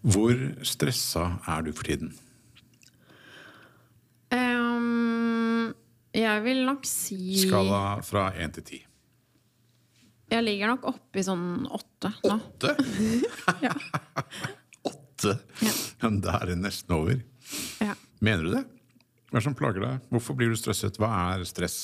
[0.00, 0.32] Hvor
[0.64, 2.14] stressa er du for tiden?
[4.32, 5.72] Um,
[6.14, 8.80] jeg vil nok si Skala fra én til ti.
[10.30, 12.36] Jeg ligger nok oppe i sånn åtte nå.
[12.38, 12.76] Åtte?
[13.66, 13.74] Ja.
[14.86, 15.34] Åtte?
[15.60, 15.72] Ja.
[16.04, 17.18] Men da er det nesten over.
[17.82, 17.96] Ja.
[18.24, 18.62] Mener du det?
[19.28, 20.06] Hva er det som plager deg?
[20.14, 20.96] Hvorfor blir du stresset?
[21.02, 21.80] Hva er stress?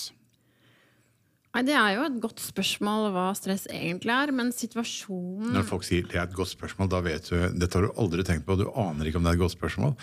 [1.57, 5.87] Nei, Det er jo et godt spørsmål hva stress egentlig er, men situasjonen Når folk
[5.89, 8.59] sier det er et godt spørsmål, da vet du Dette har du aldri tenkt på,
[8.61, 9.95] du aner ikke om det er et godt spørsmål.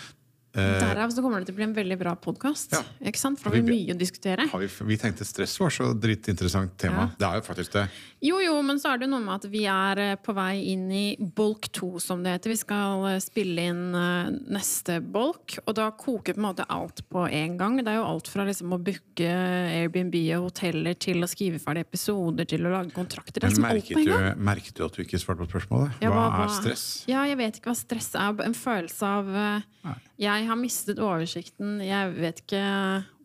[0.54, 2.76] Derav så kommer det til å bli en veldig bra podkast.
[2.76, 2.82] Ja.
[3.10, 3.40] Ikke sant?
[3.42, 4.46] For har vi mye å diskutere.
[4.60, 7.08] Vi, vi tenkte stress var så dritinteressant tema.
[7.08, 7.16] Ja.
[7.18, 7.86] Det er jo faktisk det.
[8.24, 10.86] Jo, jo, men så er det noe med at vi er eh, på vei inn
[10.94, 12.54] i bolk to, som det heter.
[12.54, 17.02] Vi skal eh, spille inn eh, neste bolk, og da koker på en måte alt
[17.12, 17.76] på en gang.
[17.82, 21.84] Det er jo alt fra liksom å booke Airbnb og hoteller til å skrive ferdig
[21.88, 23.42] episoder til å lage kontrakter.
[23.42, 25.50] Det er liksom alt merket på en du, merket du at du ikke svarte på
[25.50, 26.00] spørsmålet?
[26.00, 26.86] Ja, hva, hva- er stress?
[27.10, 28.40] Ja, jeg vet ikke hva stress er.
[28.46, 31.80] En følelse av eh, Jeg har mistet oversikten.
[31.82, 32.60] Jeg vet ikke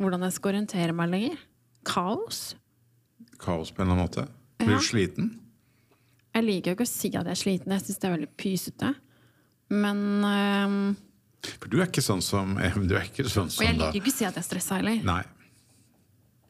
[0.02, 1.44] hvordan jeg skal orientere meg lenger.
[1.86, 2.56] Kaos?
[3.40, 4.26] Kaos på en eller annen måte?
[4.60, 4.80] Blir Ja.
[4.82, 5.30] du sliten?
[6.34, 7.72] Jeg liker jo ikke å si at jeg er sliten.
[7.74, 8.90] Jeg syns det er veldig pysete.
[9.70, 10.80] Men um...
[11.62, 12.58] For du er ikke sånn som
[12.90, 14.80] Du er ikke sånn Og jeg liker jo ikke å si at jeg er stressa
[14.82, 14.98] heller.
[15.08, 15.22] Nei.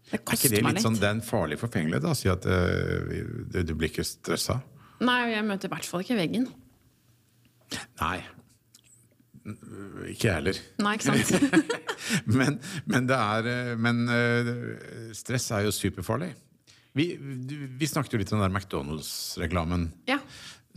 [0.10, 0.86] Det Er ikke koster det meg litt litt.
[0.88, 3.12] sånn, det er en farlig forfengelighet da, å si at uh,
[3.54, 4.56] du, du blir ikke stressa?
[5.04, 6.48] Nei, og jeg møter i hvert fall ikke veggen.
[8.02, 8.18] Nei.
[10.12, 10.60] Ikke jeg heller.
[10.84, 11.74] Nei, ikke sant?
[12.40, 14.48] Men, men, det er, eh, men eh,
[15.18, 16.32] stress er jo superfarlig.
[16.98, 19.92] Vi, vi snakket jo litt om den McDonald's-reklamen.
[20.10, 20.22] ja.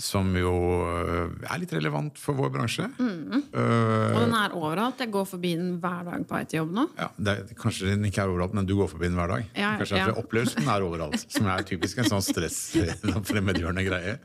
[0.03, 0.51] Som jo
[0.89, 2.87] eh, er litt relevant for vår bransje.
[2.97, 3.43] Mm.
[3.53, 5.03] Uh, Og den er overalt.
[5.05, 6.87] Jeg går forbi den hver dag på vei til jobb nå.
[6.97, 9.45] ja, det er, kanskje den ikke er overalt, men du går forbi den hver dag.
[9.53, 10.09] Ja, kanskje ja.
[10.17, 11.27] opplevelsen er overalt.
[11.37, 12.59] Som er typisk en sånn stress
[13.31, 14.17] fremmedgjørende greie.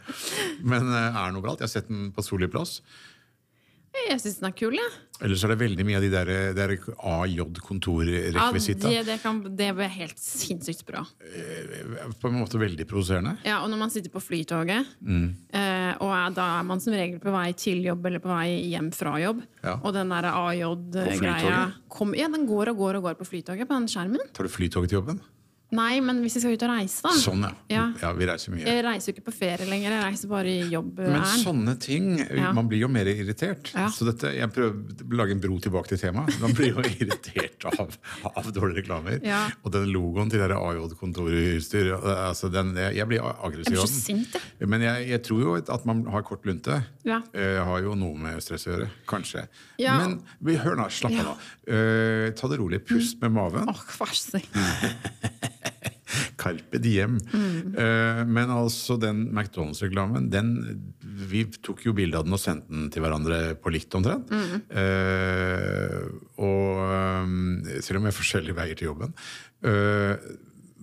[0.64, 1.60] Men uh, er den overalt?
[1.62, 2.80] Jeg har sett den på Solli plass.
[4.10, 4.92] Jeg syns den er kul, jeg.
[5.26, 8.90] Ellers er det veldig mye av de der, der AJ-kontorrekvisitta.
[8.92, 11.02] det, det, kan, det er helt sinnssykt bra.
[12.22, 13.34] På en måte veldig provoserende.
[13.48, 15.28] Ja, og når man sitter på flytoget, Mm.
[15.54, 18.48] eh, og er, da er man som regel på vei til jobb eller på vei
[18.70, 19.80] hjem fra jobb, Ja.
[19.84, 21.74] og den der AJ-greia
[22.18, 24.20] Ja, den går og går og går på flytoget på den skjermen.
[24.34, 25.20] Tar du flytoget til jobben?
[25.76, 27.12] Nei, men hvis jeg skal ut og reise, da.
[27.20, 27.50] Sånn, ja.
[27.74, 27.82] Ja.
[28.00, 28.64] ja vi reiser mye.
[28.64, 31.02] Jeg reiser jo ikke på ferie lenger, jeg reiser bare i jobb.
[31.04, 32.54] Men sånne ting Ja.
[32.56, 33.74] Man blir jo mer irritert.
[33.94, 36.38] Så dette, Jeg prøver å lage en bro tilbake til temaet.
[36.40, 37.98] Man blir jo irritert av,
[38.32, 39.20] av dårlige reklamer.
[39.64, 44.72] Og den logoen til AJ-kontorutstyr altså den, jeg, blir aggressiv Jeg blir så sint, jeg.
[44.72, 46.80] Men jeg, jeg tror jo at man har kort lunte.
[47.08, 47.20] Ja.
[47.36, 48.90] eh, har jo noe med stress å gjøre.
[49.10, 49.48] Kanskje.
[49.84, 50.00] Ja.
[50.00, 51.38] Men vi, hør nå, slapp av nå.
[51.68, 52.84] Uh, ta det rolig.
[52.88, 53.68] Pust med maven.
[53.68, 55.54] Åh, oh.
[56.48, 57.20] Carpe diem.
[57.28, 60.56] Eh, men altså, den McDonald's-reklamen, den
[61.28, 64.32] Vi tok jo bilde av den og sendte den til hverandre på likt omtrent.
[64.72, 66.02] Eh,
[66.42, 69.16] og eh, Selv om vi har forskjellige veier til jobben.
[69.66, 70.14] Uh,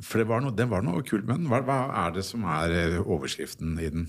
[0.03, 1.51] for det var noe, den var noe kult med den.
[1.51, 4.09] Hva, hva er det som er eh, overskriften i den?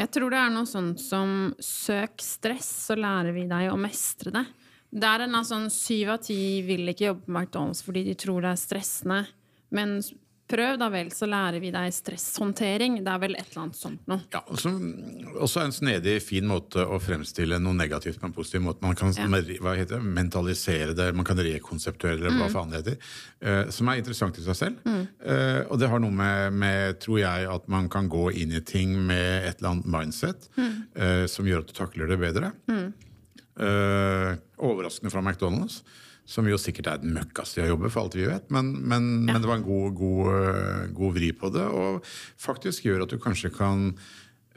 [0.00, 4.32] Jeg tror det er noe sånt som søk stress, så lærer vi deg å mestre
[4.34, 4.46] det.
[4.90, 8.42] Det er en sånn syv av ti vil ikke jobbe på McDonald's fordi de tror
[8.42, 9.20] det er stressende.
[9.70, 10.00] Men
[10.50, 12.98] prøv da vel, så lærer vi deg stresshåndtering.
[13.06, 14.24] Det er vel et eller annet sånt noe.
[14.34, 14.72] Ja, også,
[15.38, 18.82] også en snedig, fin måte å fremstille noe negativt på en positiv måte.
[18.84, 19.26] Man kan Ja.
[19.30, 22.98] det, mentalisere det, man kan rekonseptuere det, hva faen det heter.
[23.40, 24.90] Uh, som er interessant i seg selv.
[25.20, 28.62] Eh, og det har noe med, med, tror jeg, at man kan gå inn i
[28.64, 32.52] ting med et eller annet mindset eh, som gjør at du takler det bedre.
[32.70, 35.80] Eh, overraskende fra McDonald's.
[36.30, 38.46] Som jo sikkert er den møkkaste jeg jobber, for alt vi vet.
[38.54, 42.04] Men, men, men det var en god, god, eh, god vri på det, og
[42.38, 43.90] faktisk gjør at du kanskje kan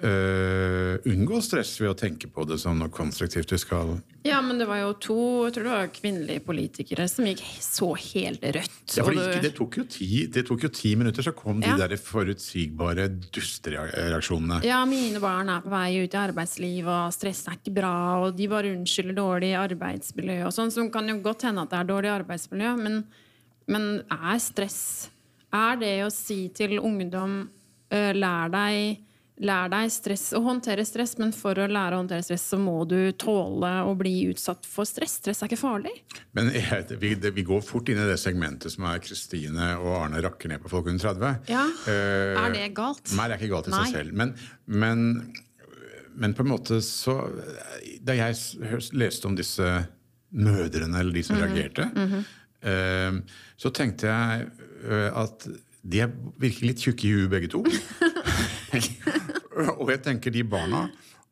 [0.04, 3.96] eh, unngå stress ved å tenke på det som noe konstruktivt du skal
[4.28, 7.90] Ja, men det var jo to jeg tror det var kvinnelige politikere som gikk så
[8.00, 8.96] helt rødt.
[8.98, 11.62] ja, for det, gikk, det, tok jo ti, det tok jo ti minutter, så kom
[11.64, 11.76] Ja.
[11.78, 14.62] de der forutsigbare dustereaksjonene.
[14.68, 17.94] Ja, mine barn er på vei ut i arbeidsliv, og stress er ikke bra,
[18.24, 21.72] og de bare unnskylder dårlig arbeidsmiljø og sånn, så det kan jo godt hende at
[21.74, 23.04] det er dårlig arbeidsmiljø, men,
[23.68, 25.10] men er stress
[25.54, 27.44] Er det å si til ungdom
[27.94, 28.98] eh, lær deg
[29.42, 32.84] Lær deg stress, å håndtere stress, men for å lære å håndtere stress, så må
[32.86, 35.16] du tåle å bli utsatt for stress.
[35.24, 35.94] Stress er ikke farlig.
[36.38, 39.90] Men jeg, vi, det, vi går fort inn i det segmentet som er Kristine og
[40.04, 41.50] Arne rakker ned på folk under 30.
[41.50, 41.66] Ja.
[41.66, 43.10] uh, Er det galt?
[43.18, 43.82] Nei, det er ikke galt i Nei.
[43.90, 44.14] seg selv.
[44.22, 44.36] Men,
[44.70, 45.04] men,
[46.14, 47.18] men på en måte så
[48.06, 48.38] Da jeg
[48.94, 49.74] leste om disse
[50.34, 51.44] mødrene, eller de som Mhm.
[51.44, 51.90] reagerte,
[52.66, 53.18] eh,
[53.58, 54.48] så tenkte jeg
[54.90, 55.46] eh, at
[55.84, 57.60] de er virker litt tjukke i huet, begge to.
[59.80, 60.88] og jeg tenker de barna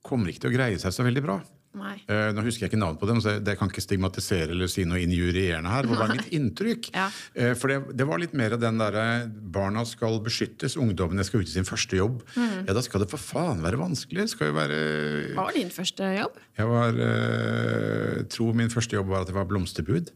[0.05, 1.41] kommer ikke til å greie seg så veldig bra.
[1.71, 1.93] Nei.
[2.11, 4.83] Eh, nå husker jeg ikke navnet på dem, så jeg, kan ikke stigmatisere eller si
[4.87, 5.87] noe injurierende her.
[5.87, 6.89] Det var mitt inntrykk.
[6.97, 7.05] Ja.
[7.31, 9.05] Eh, for det, det var litt mer den derre
[9.55, 12.19] barna skal beskyttes, ungdommene skal ut i sin første jobb.
[12.35, 12.67] Mm.
[12.67, 14.27] Ja, da skal det for faen være vanskelig.
[14.33, 14.81] Skal jo være
[15.37, 16.43] var din første jobb?
[16.59, 20.11] Jeg var eh, tror min første jobb var at jeg var blomsterbud.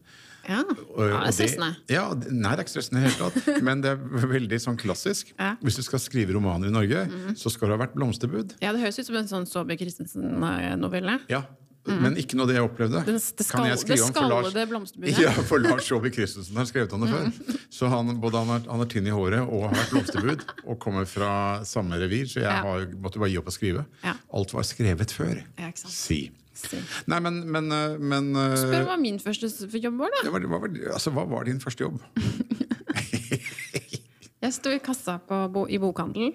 [0.48, 1.70] Ja, det er stressende.
[1.90, 3.62] Ja, det- nei, det er ikke stressende i det hele tatt.
[3.68, 3.96] Men det er
[4.36, 5.32] veldig sånn klassisk.
[5.38, 5.52] Ja.
[5.56, 5.62] Mhm.
[5.66, 7.06] Hvis du skal skrive romaner i Norge,
[7.36, 8.54] så skal du ha vært blomsterbud.
[8.62, 11.20] Ja, Det høres ut som en sånn Saabye Christensen-novelle.
[11.28, 11.42] Ja,
[11.86, 12.98] Men ikke noe det jeg opplevde.
[12.98, 13.06] Mm.
[13.06, 15.20] Det- skal, Kan jeg skrive det om for Lars-.
[15.22, 17.26] Ja, for Lars Saabye Christensen har skrevet om det før.
[17.30, 17.58] Mm.
[17.70, 20.78] Så han, både han, er, han er, tynn i håret og har vært blomsterbud og
[20.82, 22.62] kommer fra samme revir, så jeg Ja.
[22.62, 23.86] har, måtte bare gi opp å skrive.
[24.02, 24.14] Ja.
[24.34, 25.38] Alt var skrevet før.
[25.58, 25.86] Ja, ikke.
[25.86, 26.30] Si.
[26.56, 26.78] Si.
[27.12, 30.22] Nei, men, men, eh, men eh, Spør hva min første jobb var, da.
[30.24, 32.00] Ja, hva, var, altså, hva var din første jobb?
[34.46, 36.32] Jeg sto i kassa på, i bokhandel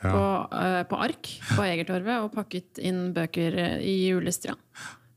[0.00, 0.10] Ja.
[0.14, 0.20] på,
[0.56, 3.52] uh, på Ark på Egertorvet og pakket inn bøker
[3.84, 4.54] i julestria.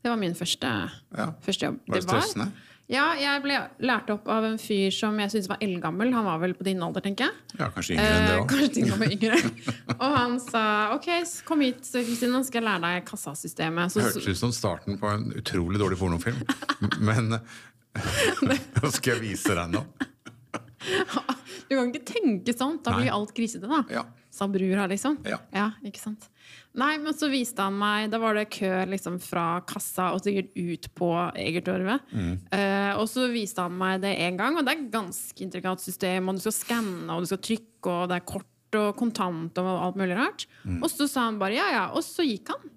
[0.04, 0.68] Det var min første,
[1.16, 1.30] Ja.
[1.40, 1.78] første jobb.
[1.88, 2.50] Var det stressende?
[2.92, 6.10] Ja, jeg ble lært opp av en fyr som jeg syntes var eldgammel.
[6.12, 7.56] Han var vel på din alder, tenker jeg.
[7.56, 9.38] Ja, kanskje yngre enn det Eh, kanskje til var yngre.
[9.94, 11.08] Og han sa ok,
[11.48, 13.94] kom hit, Kristine, skal jeg lære deg kassasystemet.
[13.94, 16.42] Så, Hørtes ut som starten på en utrolig dårlig pornofilm.
[17.08, 17.38] Men
[18.84, 20.10] Nå skal jeg vise deg noe.
[21.64, 23.04] du kan ikke tenke sånn, da Nei.
[23.06, 23.80] blir alt grisete, da.
[23.88, 24.04] Ja.
[24.34, 25.22] Sa brura, liksom.
[25.24, 25.40] Ja.
[25.86, 26.28] ikke sant.
[26.74, 30.50] Nei, men så viste han meg Da var det kø liksom fra kassa og sikkert
[30.58, 32.02] ut på Egertorvet.
[32.10, 32.32] Mm.
[32.50, 36.28] Uh, og så viste han meg det én gang, og det er ganske intrikat system.
[36.28, 39.70] Og du skal skanne, og du skal trykke, og det er kort og kontant og
[39.70, 40.48] alt mulig rart.
[40.64, 40.80] Mm.
[40.82, 41.84] Og så sa han bare ja, ja.
[41.94, 42.70] Og så gikk han.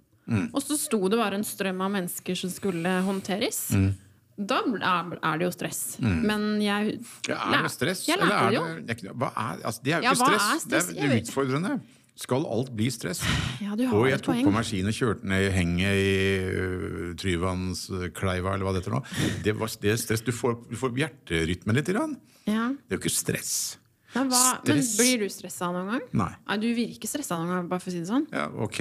[0.51, 3.61] Og så sto det bare en strøm av mennesker som skulle håndteres.
[3.73, 3.87] Mm.
[4.37, 5.79] Da er er det jo stress.
[6.03, 8.03] Men jeg Ja, er det stress?
[8.05, 8.65] Jeg lærte er det jo.
[8.85, 10.49] det, det er hva er, altså, det er jo Ja, ikke hva stress.
[10.53, 10.89] er stress?
[10.93, 11.71] Det er utfordrende.
[12.17, 13.21] Skal alt bli stress?
[13.57, 14.45] Ja, du har og et jeg tok poeng.
[14.45, 16.11] på maskinen og kjørte ned henget i
[16.45, 19.01] uh, Tryvannskleiva, eller hva det heter nå.
[19.45, 20.21] Det, var, det er stress.
[20.21, 21.89] Du får, du får hjerterytmen litt.
[21.89, 22.13] Grann.
[22.45, 22.67] Ja.
[22.77, 23.53] Det er jo ikke stress.
[24.13, 26.05] Men, hva, men blir du stressa noen gang?
[26.21, 26.29] Nei.
[26.61, 28.27] Du virker stressa noen gang, bare for å si det sånn.
[28.33, 28.79] Ja, ok.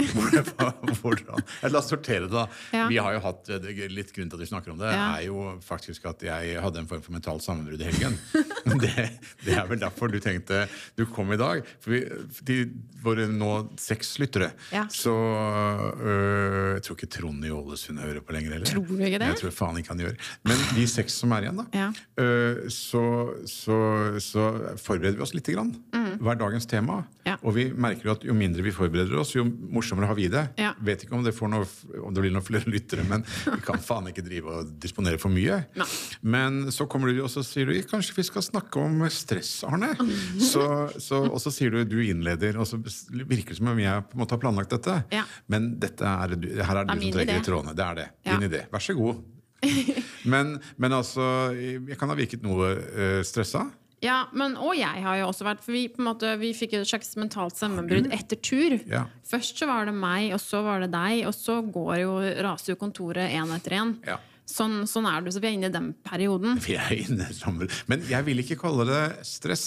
[0.00, 1.42] Hvordan?
[1.70, 2.46] La oss sortere det, da.
[2.74, 2.86] Ja.
[2.90, 5.16] Vi har jo hatt, eh, Litt grunn til at vi snakker om det, Ja.
[5.18, 8.16] er jo faktisk at jeg hadde en form for mentalt sammenbrudd i helgen.
[8.84, 9.06] det,
[9.44, 10.66] det er vel derfor du tenkte
[10.96, 11.62] du kom i dag.
[11.80, 12.02] For vi,
[12.46, 12.58] de
[13.04, 13.50] våre nå
[13.80, 14.86] seks lyttere, Ja.
[14.92, 18.66] så øh, Jeg tror ikke Trond i Ålesund hører på lenger heller.
[18.70, 19.28] Tror du ikke det?
[19.32, 20.16] Jeg tror faen ikke han gjør.
[20.48, 21.88] Men de seks som er igjen, da, Ja.
[22.22, 23.04] øh, så,
[23.48, 23.78] så,
[24.22, 24.44] så
[24.80, 25.74] forbereder vi oss lite grann.
[26.18, 27.00] Hva er dagens tema?
[27.04, 27.18] Mm.
[27.28, 27.36] Ja.
[27.44, 30.44] Og vi merker jo at jo mindre vi forbereder oss, jo morsommere har vi det.
[30.60, 30.72] Ja.
[30.86, 31.68] Vet ikke om det, får noe,
[32.00, 35.32] om det blir noen flere lyttere, men vi kan faen ikke drive og disponere for
[35.32, 35.62] mye.
[35.80, 35.88] Nei.
[36.36, 39.92] Men så kommer du og så sier du kanskje vi skal snakke om stress, Arne.
[40.40, 40.64] Så,
[41.00, 44.16] så, og så sier du du innleder, og så virker det som om jeg på
[44.16, 45.00] en måte har planlagt dette.
[45.14, 45.26] Ja.
[45.50, 47.76] Men dette er, her er det du som trekker i trådene.
[47.76, 48.08] Det er det.
[48.30, 48.64] Din idé.
[48.72, 49.20] Vær så god.
[50.32, 51.22] Men, men altså,
[51.56, 53.66] jeg kan ha virket noe uh, stressa.
[54.00, 56.78] Ja, men, og jeg har jo også vært For vi, på en måte, vi fikk
[56.78, 58.78] et slags mentalt sammenbrudd etter tur.
[58.88, 59.04] Ja.
[59.28, 62.14] Først så var det meg, og så var det deg, og så går jo,
[62.46, 63.94] raser jo kontoret én etter én.
[64.08, 64.16] Ja.
[64.50, 66.58] Sånn, sånn er det, så vi er inne i den perioden.
[66.64, 69.66] Vi er inne i Men jeg vil ikke kalle det stress.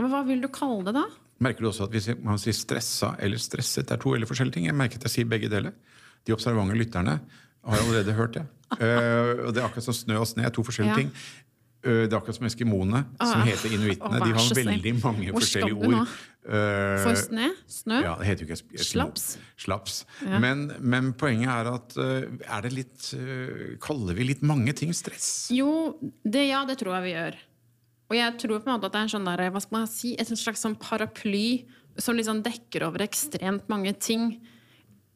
[0.00, 1.06] Men hva vil du kalle det, da?
[1.40, 4.58] Merker du også at hvis man sier stressa eller stresset, det er to eller forskjellige
[4.58, 4.66] ting?
[4.68, 5.72] Jeg merker at jeg sier begge deler.
[6.26, 7.16] De observante lytterne
[7.64, 8.44] har allerede hørt det.
[8.76, 10.98] Uh, og det er akkurat som snø og sne to forskjellige Ja.
[11.00, 11.14] ting.
[11.82, 13.44] Eh, det er akkurat som eskimoene, som Ah.
[13.48, 14.18] heter inuittene.
[14.20, 16.08] De har veldig mange forskjellige ord.
[16.44, 17.50] Eh, For sne?
[17.68, 18.02] Snø?
[18.02, 18.78] ja, det heter jo ikke.
[18.84, 19.38] Slaps?
[19.56, 20.04] Slaps.
[20.26, 20.38] Ja.
[20.38, 23.10] Men, men poenget er at eh, er det litt
[23.80, 25.48] Kaller vi litt mange ting stress?
[25.52, 27.34] Jo, det, ja, det tror jeg vi gjør.
[28.10, 29.86] Og jeg tror på en måte at det er en sånn der, hva skal man
[29.88, 31.64] si, et slags sånn paraply
[32.00, 34.40] som liksom dekker over ekstremt mange ting.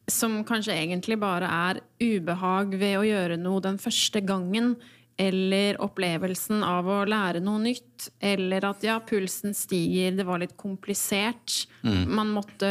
[0.07, 4.75] Som kanskje egentlig bare er ubehag ved å gjøre noe den første gangen.
[5.17, 8.09] Eller opplevelsen av å lære noe nytt.
[8.19, 11.61] Eller at ja, pulsen stiger, det var litt komplisert.
[11.85, 12.67] Man måtte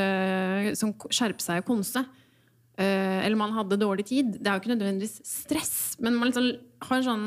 [0.76, 2.04] sånn, skjerpe seg og konse.
[2.74, 4.36] Uh, eller man hadde dårlig tid.
[4.40, 6.48] Det er jo ikke nødvendigvis stress, men man liksom
[6.88, 7.26] har en sånn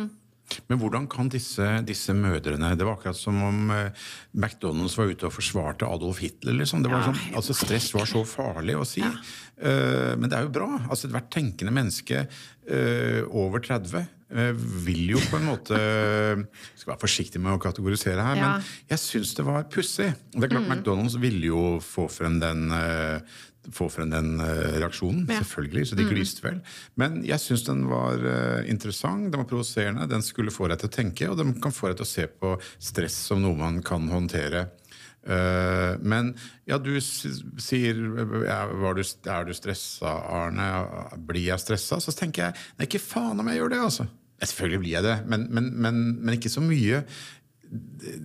[0.67, 5.27] Men hvordan kan disse, disse mødrene Det var akkurat som om eh, McDonald's var ute
[5.27, 6.55] og forsvarte Adolf Hitler.
[6.61, 6.83] Liksom.
[6.83, 9.03] Det var Ja, sånn, altså Stress var så farlig å si.
[9.03, 10.69] Eh, men det er jo bra.
[10.87, 16.93] Altså Ethvert tenkende menneske uh, over 30 eh, vil jo på en måte Jeg skal
[16.93, 18.47] være forsiktig med å kategorisere her, Ja.
[18.57, 20.13] men jeg syns det var pussig.
[20.33, 23.19] Det er klart McDonald's ville jo få frem den eh,
[23.71, 25.39] få frem den eh, reaksjonen, Ja.
[25.41, 26.61] selvfølgelig, så de glyste vel.
[26.95, 30.87] Men jeg syns den var eh, interessant, den var provoserende, den skulle få deg til
[30.89, 33.81] å tenke, og den kan få deg til å se på stress som noe man
[33.83, 34.86] kan håndtere Eh,
[35.27, 36.29] men
[36.69, 40.67] ja, du sier var du, Er du stressa, Arne?
[41.27, 41.99] Blir jeg stressa?
[41.99, 44.07] Så tenker jeg nei, ikke faen om jeg gjør det, altså.
[44.37, 47.01] Selvfølgelig blir jeg det, men, men, men, men ikke så mye.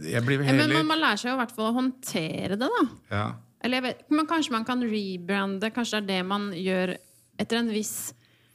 [0.06, 2.84] Jeg blir heller men man, lærer seg jo i hvert fall å håndtere det, da.
[3.10, 3.26] ja.
[3.62, 5.70] Eller vet, men kanskje man kan rebrande.
[5.74, 6.96] Kanskje det er det man gjør
[7.40, 8.12] etter en viss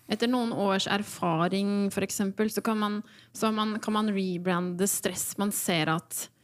[0.07, 3.01] etter noen års erfaring, eksempel, så kan man,
[3.35, 5.33] så man, kan man rebrande stress.
[5.39, 6.36] Man ser at eh,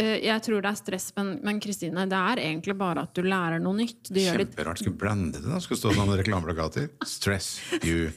[0.00, 3.76] Jeg tror det er stress, men Kristine, det er egentlig bare at du lærer noe
[3.78, 4.10] nytt.
[4.10, 4.82] Du Kjemperart.
[4.82, 5.60] Skulle blande det, da.
[5.62, 6.90] Skulle stå sånne reklameplakater.
[7.06, 7.52] Stress.
[7.82, 8.10] You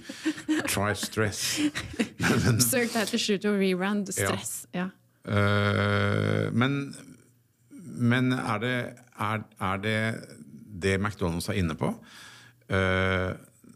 [0.71, 1.43] try stress.
[2.63, 4.13] Søk deg til slutt or Rerand.
[4.13, 4.29] Ja.
[4.29, 4.53] stress.
[4.75, 4.89] Ja.
[5.23, 6.93] Eh, men
[7.93, 8.77] men er, det,
[9.21, 9.97] er, er det
[10.83, 11.93] det McDonald's er inne på?
[12.71, 13.33] Uh,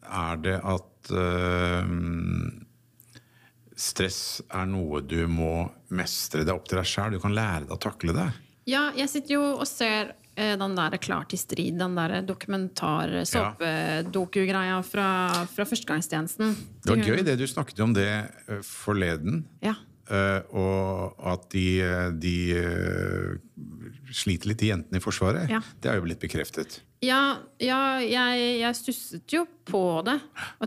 [0.08, 1.90] er det at eh,
[3.78, 6.44] stress er noe du må mestre?
[6.44, 7.12] Det er opp til deg sjøl.
[7.16, 8.30] Du kan lære deg å takle det.
[8.68, 14.84] Ja, jeg sitter jo og ser eh, den der Klar til strid, den der dokumentar-såpedokugreia
[14.84, 16.56] fra, fra førstegangstjenesten.
[16.84, 19.46] Det var gøy det du snakket om det eh, forleden.
[19.64, 19.76] Ja.
[20.08, 21.84] Eh, og at de,
[22.20, 22.38] de
[24.14, 25.50] sliter litt, de jentene i Forsvaret.
[25.52, 25.62] Ja.
[25.82, 26.80] Det er jo blitt bekreftet.
[27.06, 30.18] Ja, ja jeg, jeg stusset jo på det.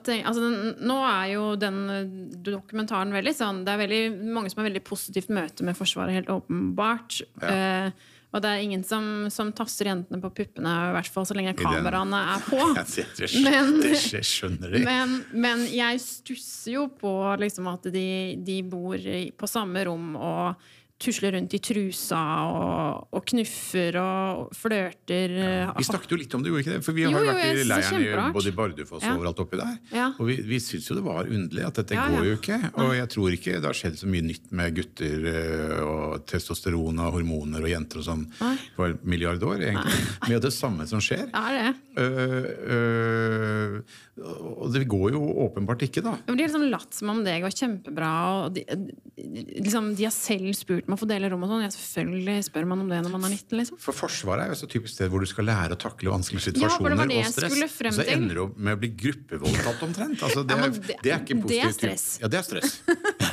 [0.05, 2.15] Tenk, altså, den, nå er jo den eh,
[2.51, 4.05] dokumentaren veldig sånn Det er veldig,
[4.37, 7.21] mange som har veldig positivt møte med Forsvaret, helt åpenbart.
[7.43, 7.91] Eh,
[8.31, 11.57] og det er ingen som, som tasser jentene på puppene, i hvert fall så lenge
[11.59, 12.61] kameraene er på.
[13.47, 13.81] Men-.
[14.87, 17.11] Men, men jeg stusser jo på
[17.43, 18.11] liksom, at de,
[18.47, 18.95] de bor
[19.35, 20.69] på samme rom og
[21.01, 25.33] tusler rundt i trusa og, og knuffer og flørter.
[25.79, 26.85] Vi snakket jo litt om det, gjorde ikke det?
[26.85, 29.15] For vi har Jo, jo vært i leiren både i Bardufoss Ja.
[29.17, 29.79] overalt oppi der.
[29.97, 30.11] Ja.
[30.21, 32.29] Og vi, vi syntes jo det var underlig at dette Ja, går ja.
[32.29, 32.59] jo ikke.
[32.85, 37.01] Og jeg tror ikke det har skjedd så mye nytt med gutter eh, og testosteron
[37.07, 38.53] og hormoner og jenter og sånn Nei.
[38.77, 40.05] for en milliard år, egentlig.
[40.21, 41.27] Men det er det samme som skjer.
[41.33, 41.73] Er det.
[42.01, 42.45] Øh,
[42.77, 43.81] øh,
[44.61, 46.13] og det går jo åpenbart ikke, da.
[46.27, 48.11] Men De har liksom latt som om det går kjempebra.
[48.45, 48.65] Og de,
[49.65, 51.63] liksom, de har selv spurt meg å få dele rom og sånn.
[51.65, 53.79] Ja, selvfølgelig spør man om det når man er 19, liksom.
[53.81, 56.75] For Forsvaret er jo så typisk sted hvor du skal lære å takle vanskelige situasjoner
[56.75, 57.55] Ja, for det var det og jeg stress.
[57.55, 60.23] skulle frem og så ender du med å bli gruppevoldtatt omtrent.
[60.29, 62.07] Altså, det, Ja, det- det er ikke det er stress.
[62.21, 62.81] Ja, det er stress.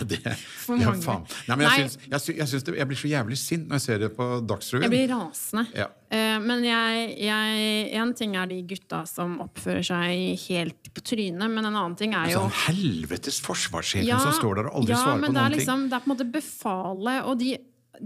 [0.08, 0.20] Det,
[0.62, 1.02] For ja, mange.
[1.02, 1.24] faen.
[1.48, 3.82] Nei, men jeg, syns, jeg, syns, jeg, syns jeg blir så jævlig sint når jeg
[3.82, 4.86] ser det på Dagsrevyen.
[4.86, 5.64] Jeg blir rasende.
[5.74, 5.88] Ja.
[6.10, 11.44] Eh, men jeg, jeg, en ting er de gutta som oppfører seg helt på trynet,
[11.52, 15.02] men en annen ting er jo Sånn helvetes forsvarssjefen som står der og aldri ja,
[15.04, 15.84] svarer men på det er noen liksom.
[15.92, 17.52] Det er på en måte befalet, og de,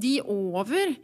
[0.08, 0.96] de over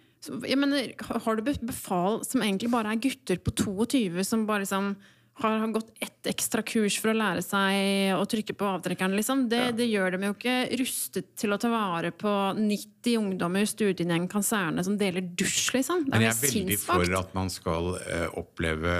[0.47, 0.89] jeg mener,
[1.23, 4.95] Har du be- befal som egentlig bare er gutter på 22 som bare liksom
[5.39, 9.43] har, har gått ett ekstra kurs for å lære seg å trykke på avtrekkeren, liksom.
[9.51, 14.09] Det, det gjør dem jo ikke rustet til å ta vare på 90 ungdommer studien
[14.11, 16.07] i en kaserne som deler dusj, liksom.
[16.07, 17.05] Det Men er jeg er veldig sinnssvakt.
[17.05, 18.95] for at man skal eh, oppleve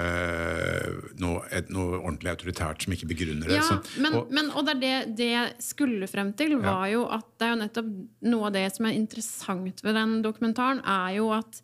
[1.24, 3.58] noe, et, noe ordentlig autoritært som ikke begrunner det.
[3.60, 6.86] Ja, Så- men, og, men, og det, er det, det jeg skulle frem til, var
[6.91, 7.91] jo at det er jo nettopp
[8.29, 11.62] noe av det som er interessant ved den dokumentaren, er jo at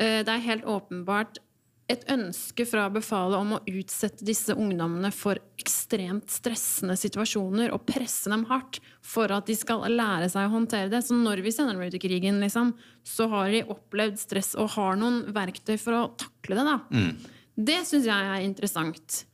[0.00, 1.40] eh, det er helt åpenbart
[1.90, 8.30] et ønske fra befalet om å utsette disse ungdommene for ekstremt stressende situasjoner og presse
[8.30, 11.02] dem hardt for at de skal lære seg å håndtere det.
[11.06, 12.74] Så når vi sender dem ut i krigen, liksom,
[13.06, 16.68] så har de opplevd stress og har noen verktøy for å takle det.
[16.68, 16.76] Da.
[17.70, 19.24] Det syns jeg er interessant.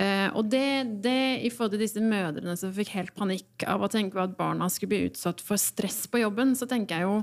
[0.00, 3.90] Uh, og det, det i forhold til disse mødrene som fikk helt panikk av å
[3.92, 7.20] tenke på at barna skulle bli utsatt for stress på jobben, så tenker jeg jo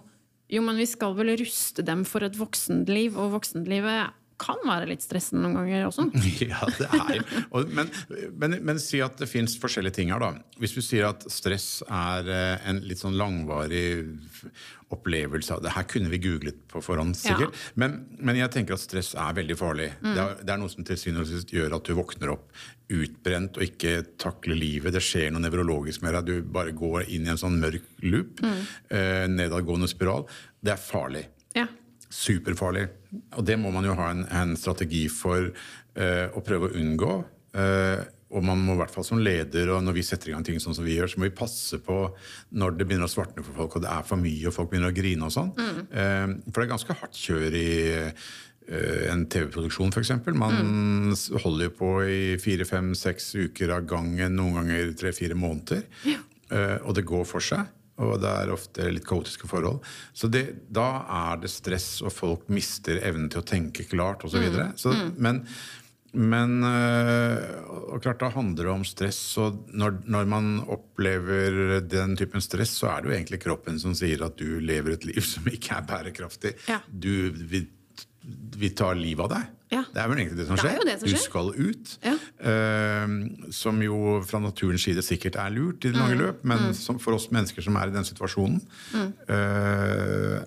[0.50, 5.04] jo, men vi skal vel ruste dem for et voksenliv, og voksenlivet kan være litt
[5.06, 6.08] stressende noen ganger også.
[6.50, 7.90] Ja, det er jo men,
[8.40, 10.34] men, men si at det fins forskjellige ting her, da.
[10.62, 14.06] Hvis du sier at stress er eh, en litt sånn langvarig
[14.90, 17.54] opplevelse av Det her kunne vi googlet på forhånd, sikkert.
[17.78, 19.92] Men, men jeg tenker at stress er veldig farlig.
[20.02, 20.98] Det, er, det er noe som til
[21.54, 22.50] gjør at du våkner opp
[22.90, 24.96] utbrent og ikke takler livet.
[24.96, 26.30] Det skjer noe nevrologisk med deg.
[26.30, 28.42] Du bare går inn i en sånn mørk loop.
[28.90, 30.26] Eh, nedadgående spiral.
[30.60, 31.28] Det er farlig.
[32.10, 32.16] Ja.
[32.20, 32.88] Superfarlig.
[33.38, 37.20] Og det må man jo ha en, en strategi for uh, å prøve å unngå.
[37.54, 40.44] Uh, og man må i hvert fall som leder, og når vi setter i gang
[40.46, 41.98] ting sånn som vi gjør, så må vi passe på
[42.62, 44.94] når det begynner å svartne for folk, og det er for mye, og folk begynner
[44.94, 45.50] å grine og sånn.
[45.58, 47.72] Eh, for det er ganske hardt kjør i
[49.10, 50.12] en TV-produksjon, f.eks.
[50.38, 51.14] Man mm.
[51.42, 55.88] holder jo på i fire, fem, seks uker av gangen, noen ganger tre-fire måneder.
[56.50, 57.66] Eh, og det går for seg.
[58.00, 59.84] Og det er ofte litt kaotiske forhold.
[60.16, 64.40] Så det, da er det stress, og folk mister evnen til å tenke klart osv.
[64.40, 64.76] Mm.
[64.80, 65.42] Så, Men,
[66.16, 67.58] men øh,
[67.94, 69.20] og klart da handler det om stress.
[69.42, 73.98] Og når, når man opplever den typen stress, så er det jo egentlig kroppen som
[73.98, 76.56] sier at du lever et liv som ikke er bærekraftig.
[76.72, 76.80] Ja.
[76.88, 77.68] Du vil
[78.60, 79.56] vi tar livet av deg.
[79.72, 79.84] Ja.
[79.94, 80.80] Det er vel egentlig det som skjer.
[80.80, 81.26] Det det som Du skjer.
[81.28, 81.92] skal ut.
[82.04, 82.16] Ja.
[82.42, 86.02] Uh, som jo fra naturens side sikkert er lurt i det Mm.
[86.02, 88.62] lange løp, men som for oss mennesker som er i den situasjonen,
[89.30, 90.42] eh,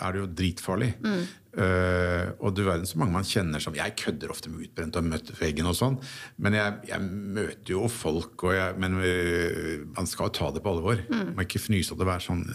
[0.00, 0.92] er det jo dritfarlig.
[1.04, 1.22] Mm.
[1.52, 5.04] Eh, og du verden så mange man kjenner som Jeg kødder ofte med utbrent og
[5.04, 5.98] møtt veggen og sånn,
[6.40, 10.62] men jeg, jeg møter jo folk, og jeg, men eh, man skal jo ta det
[10.64, 11.02] på alvor.
[11.10, 12.46] Man må ikke fnyse av det være sånn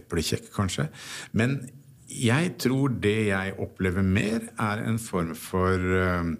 [0.00, 0.88] eplekjekk, kanskje.
[1.38, 1.60] Men
[2.12, 6.32] jeg tror det jeg opplever mer, er en form for uh,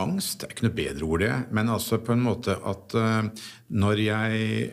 [0.00, 1.34] angst det er ikke noe bedre ord, det.
[1.54, 3.28] Men altså på en måte at uh,
[3.74, 4.72] når jeg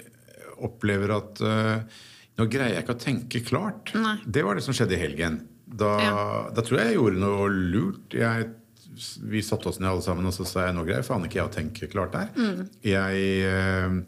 [0.62, 2.08] opplever at uh,
[2.40, 3.90] Nå greier jeg ikke å tenke klart.
[3.94, 4.16] Nei.
[4.26, 5.34] Det var det som skjedde i helgen.
[5.68, 6.22] Da, Ja.
[6.56, 8.16] da tror jeg jeg gjorde noe lurt.
[8.18, 8.48] Jeg,
[9.30, 11.50] vi satte oss ned alle sammen og så sa jeg, nå greier faen ikke jeg
[11.50, 12.32] å tenke klart der.
[12.40, 12.64] Mm.
[12.88, 14.06] Jeg,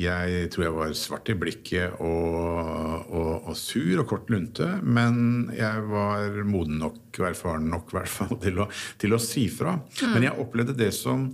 [0.00, 5.52] jeg tror jeg var svart i blikket og, og, og sur og kort lunte, men
[5.54, 9.76] jeg var moden nok erfaren nok i hvert fall, til, å, til å si fra.
[10.10, 11.28] Men jeg opplevde det som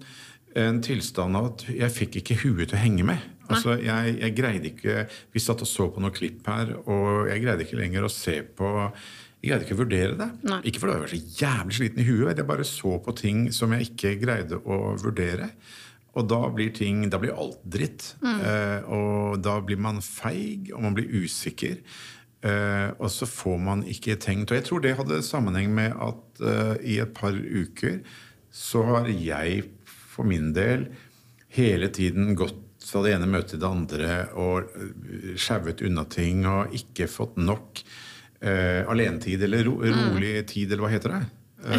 [0.59, 3.25] en tilstand av at jeg fikk ikke huet til å henge med.
[3.51, 4.93] Altså, jeg, jeg greide ikke
[5.35, 8.41] Vi satt og så på noen klipp her, og jeg greide ikke lenger å se
[8.45, 8.71] på
[9.41, 10.27] jeg greide ikke å vurdere det.
[10.45, 10.59] Nei.
[10.69, 12.37] Ikke fordi jeg var så jævlig sliten i huet.
[12.37, 15.49] Jeg bare så på ting som jeg ikke greide å vurdere.
[16.19, 18.15] Og da blir ting, da blir alt dritt.
[18.25, 21.79] Eh, og da blir man feig, og man blir usikker.
[22.43, 26.41] Eh, og så får man ikke tenkt Og jeg tror det hadde sammenheng med at
[26.41, 27.99] eh, i et par uker
[28.49, 30.87] så har jeg for min del
[31.53, 34.73] hele tiden gått fra det ene møtet til det andre og
[35.37, 37.83] skjauet unna ting og ikke fått nok
[38.41, 41.23] eh, alenetid eller ro, rolig tid, eller hva heter det?
[41.61, 41.77] Eh,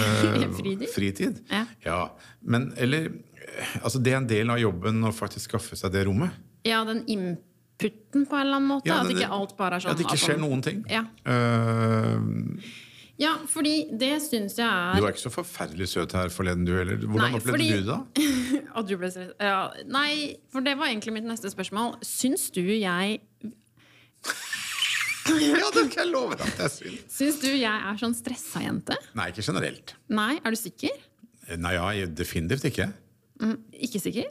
[0.54, 0.84] Fritid?
[0.94, 1.38] Fritid.
[1.82, 2.04] Ja.
[2.46, 3.08] Men eller
[3.81, 6.36] Altså, det er en del av jobben å faktisk skaffe seg det rommet.
[6.67, 8.89] Ja, den inputen på en eller annen måte.
[8.91, 10.84] Ja, at ikke alt bare er sånn At det ikke skjer noen ting.
[10.91, 11.03] Ja.
[11.25, 12.62] Uh,
[13.22, 16.72] ja, fordi det syns jeg er du var ikke så forferdelig søt her forleden, du
[16.74, 16.98] heller.
[17.03, 17.86] Hvordan Nei, opplevde fordi- du det?
[17.91, 18.00] da?
[18.79, 19.34] At du ble stress...
[19.38, 20.13] Ja, nei,
[20.53, 22.00] for det var egentlig mitt neste spørsmål.
[22.08, 23.20] Syns du jeg
[25.32, 27.04] Ja, det kan jeg love deg at jeg syns.
[27.13, 28.97] Syns du jeg er sånn stressa jente?
[29.17, 29.93] Nei, ikke generelt.
[30.10, 30.97] Nei, er du sikker?
[31.62, 32.89] Nei, ja, definitivt ikke.
[33.82, 34.27] Ikke sikker?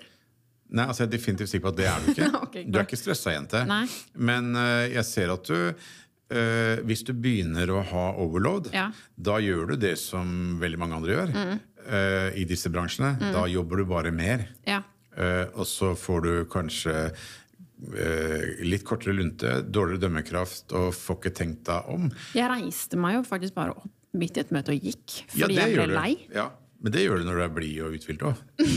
[0.70, 2.28] Nei, altså Jeg er definitivt sikker på at det er du ikke.
[2.46, 3.64] okay, du er ikke stressa jente.
[3.66, 3.82] Nei.
[4.14, 8.86] Men uh, jeg ser at du uh, Hvis du begynner å ha overload, Ja.
[8.92, 9.00] Mm.
[9.30, 10.30] da gjør du det som
[10.62, 13.16] veldig mange andre gjør eh, i disse bransjene.
[13.34, 14.46] Da jobber du bare mer.
[14.68, 14.82] Ja.
[15.58, 17.10] Og så får du kanskje
[18.62, 22.10] litt kortere lunte, dårligere dømmekraft og får ikke tenkt deg om.
[22.36, 23.88] Jeg reiste meg jo faktisk bare opp
[24.20, 25.16] midt i et møte og gikk.
[25.32, 26.10] Fordi Ja, jeg ble lei.
[26.34, 26.46] Ja,
[26.80, 28.44] men det gjør du når du er blid og uthvilt òg.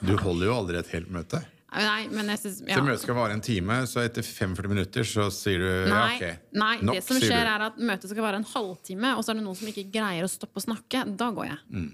[0.00, 1.42] Du holder jo aldri et helt møte.
[1.70, 2.78] Nei, men jeg synes, ja.
[2.80, 6.24] Så møtet skal vare en time, så etter 45 minutter så sier du ja, ok.
[6.56, 9.38] nei Nok, det som skjer er at møtet skal vare en halvtime, og så er
[9.38, 11.04] det noen som ikke greier å stoppe å snakke.
[11.20, 11.60] Da går jeg.
[11.70, 11.90] Mm.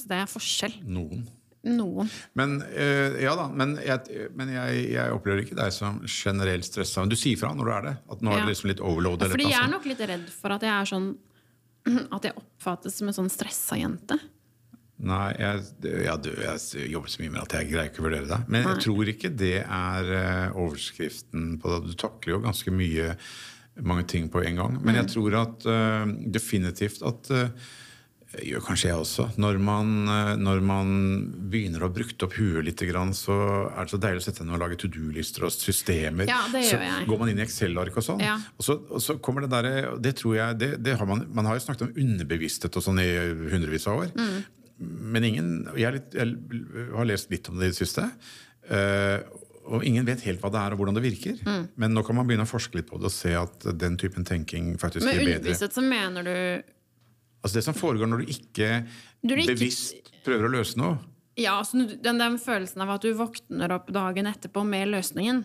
[0.00, 0.78] Så det er forskjell.
[0.88, 1.26] Noen.
[1.62, 2.08] Noen.
[2.38, 7.04] Men øh, ja da, men, jeg, men jeg, jeg opplever ikke deg som generelt stressa.
[7.04, 7.94] Men du sier fra når du er det?
[8.16, 9.22] At nå er det liksom litt overload?
[9.22, 11.12] Ja, fordi jeg er nok litt redd for at jeg er sånn
[12.16, 14.18] At jeg oppfattes som en sånn stressa jente.
[15.02, 15.62] Nei, jeg,
[16.04, 18.40] ja, du, jeg jobber så mye med at jeg greier ikke å vurdere det.
[18.46, 21.80] Men jeg tror ikke det er eh, overskriften på det.
[21.90, 23.16] Du takler jo ganske mye
[23.82, 24.74] mange ting på en gang.
[24.84, 25.12] Men jeg Mm.
[25.14, 27.48] tror at uh, definitivt at uh,
[28.44, 29.26] gjør kanskje jeg også.
[29.40, 29.90] Når man,
[30.40, 30.92] når man
[31.52, 32.78] begynner å ha brukt opp huet litt,
[33.16, 33.34] så
[33.72, 36.28] er det så deilig å sette seg ned og lage to do-lister og systemer.
[36.30, 37.08] Ja, det så gjør jeg.
[37.10, 38.22] går man inn i Excel-ark og sånn.
[38.24, 38.38] Ja.
[38.56, 41.48] Og, så, og så kommer det derre Det tror jeg det, det har man, man
[41.50, 43.10] har jo snakket om underbevissthet og sånn i
[43.52, 44.12] hundrevis av år.
[44.16, 44.42] Mm.
[44.78, 48.08] Men ingen jeg, litt, jeg har lest litt om det i det siste.
[48.68, 49.20] eh,
[49.62, 51.36] og ingen vet helt hva det er og hvordan det virker.
[51.46, 51.68] Mm.
[51.78, 54.26] Men nå kan man begynne å forske litt på det og se at den typen
[54.26, 56.36] tenking faktisk blir gir bedre underbevissthet så mener du
[57.42, 58.86] Altså Det som foregår når du ikke,
[59.26, 60.98] Du ikke- bevisst prøver å løse noe.
[61.36, 65.44] Ja, altså, den, den følelsen av at du våkner opp dagen etterpå med løsningen.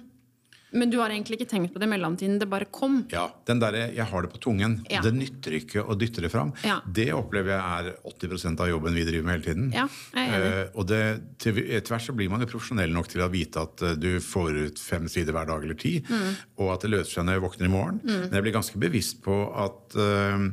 [0.71, 2.39] Men du har egentlig ikke tenkt på det i mellomtiden.
[2.41, 3.05] Det bare kom.
[3.11, 4.99] Ja, den derre 'jeg har det på tungen', Ja.
[5.01, 6.51] det nytter ikke å dytte det fram.
[6.63, 6.81] Ja.
[6.91, 9.71] Det opplever jeg er 80% av jobben vi driver med hele tiden.
[9.73, 10.53] Ja, jeg er enig.
[10.67, 13.57] Eh, og det, til, etter hvert så blir man jo profesjonell nok til å vite
[13.61, 16.35] at uh, du får ut fem sider hver dag eller ti, Mm.
[16.59, 18.01] og at det løser seg når jeg våkner i morgen.
[18.03, 20.51] Men jeg blir ganske bevisst på at eh,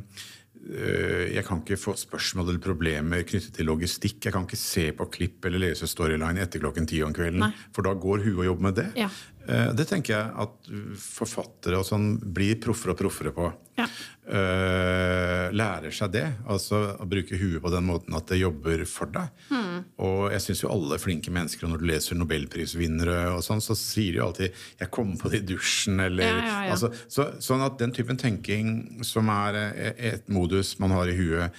[1.35, 4.23] jeg kan ikke få spørsmål eller problemer knyttet til logistikk.
[4.25, 7.39] Jeg kan ikke se på klipp eller lese storyline etter klokken ti om kvelden.
[7.43, 7.51] Nei.
[7.75, 8.87] For da går huet og jobber med det.
[8.97, 9.09] Ja.
[9.47, 13.51] Eh, Det tenker jeg at forfattere og sånn blir proffere og proffere på.
[13.77, 13.85] Ja.
[14.25, 16.25] Eh, lærer seg det.
[16.49, 19.29] Altså å bruke huet på den måten at det jobber for deg.
[19.51, 19.83] Mm.
[20.07, 23.75] Og jeg syns jo alle flinke mennesker, og når du leser nobelprisvinnere og sånn, så
[23.77, 26.71] sier de jo alltid 'jeg kom på det i dusjen', eller Ja, ja.
[26.73, 31.15] Altså, så, Sånn at den typen tenking som er eh, et modus man har i
[31.17, 31.51] huet,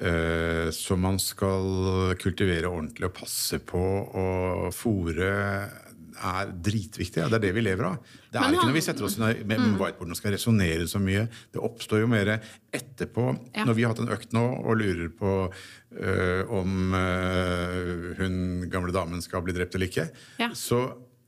[0.00, 3.82] eh, som man skal kultivere ordentlig og passe på
[4.14, 5.70] og fòre,
[6.18, 7.20] er dritviktig.
[7.22, 8.10] Ja, det er det vi lever av.
[8.32, 11.00] Det er han, ikke når vi setter oss med, med whiteboarden og skal resonnere så
[11.02, 11.26] mye.
[11.54, 12.34] Det oppstår jo mer
[12.72, 13.64] etterpå, Ja.
[13.68, 18.36] når vi har hatt en økt nå og lurer på øh, om øh, hun
[18.72, 20.08] gamle damen skal bli drept eller ikke.
[20.40, 20.50] Ja.
[20.56, 20.82] Så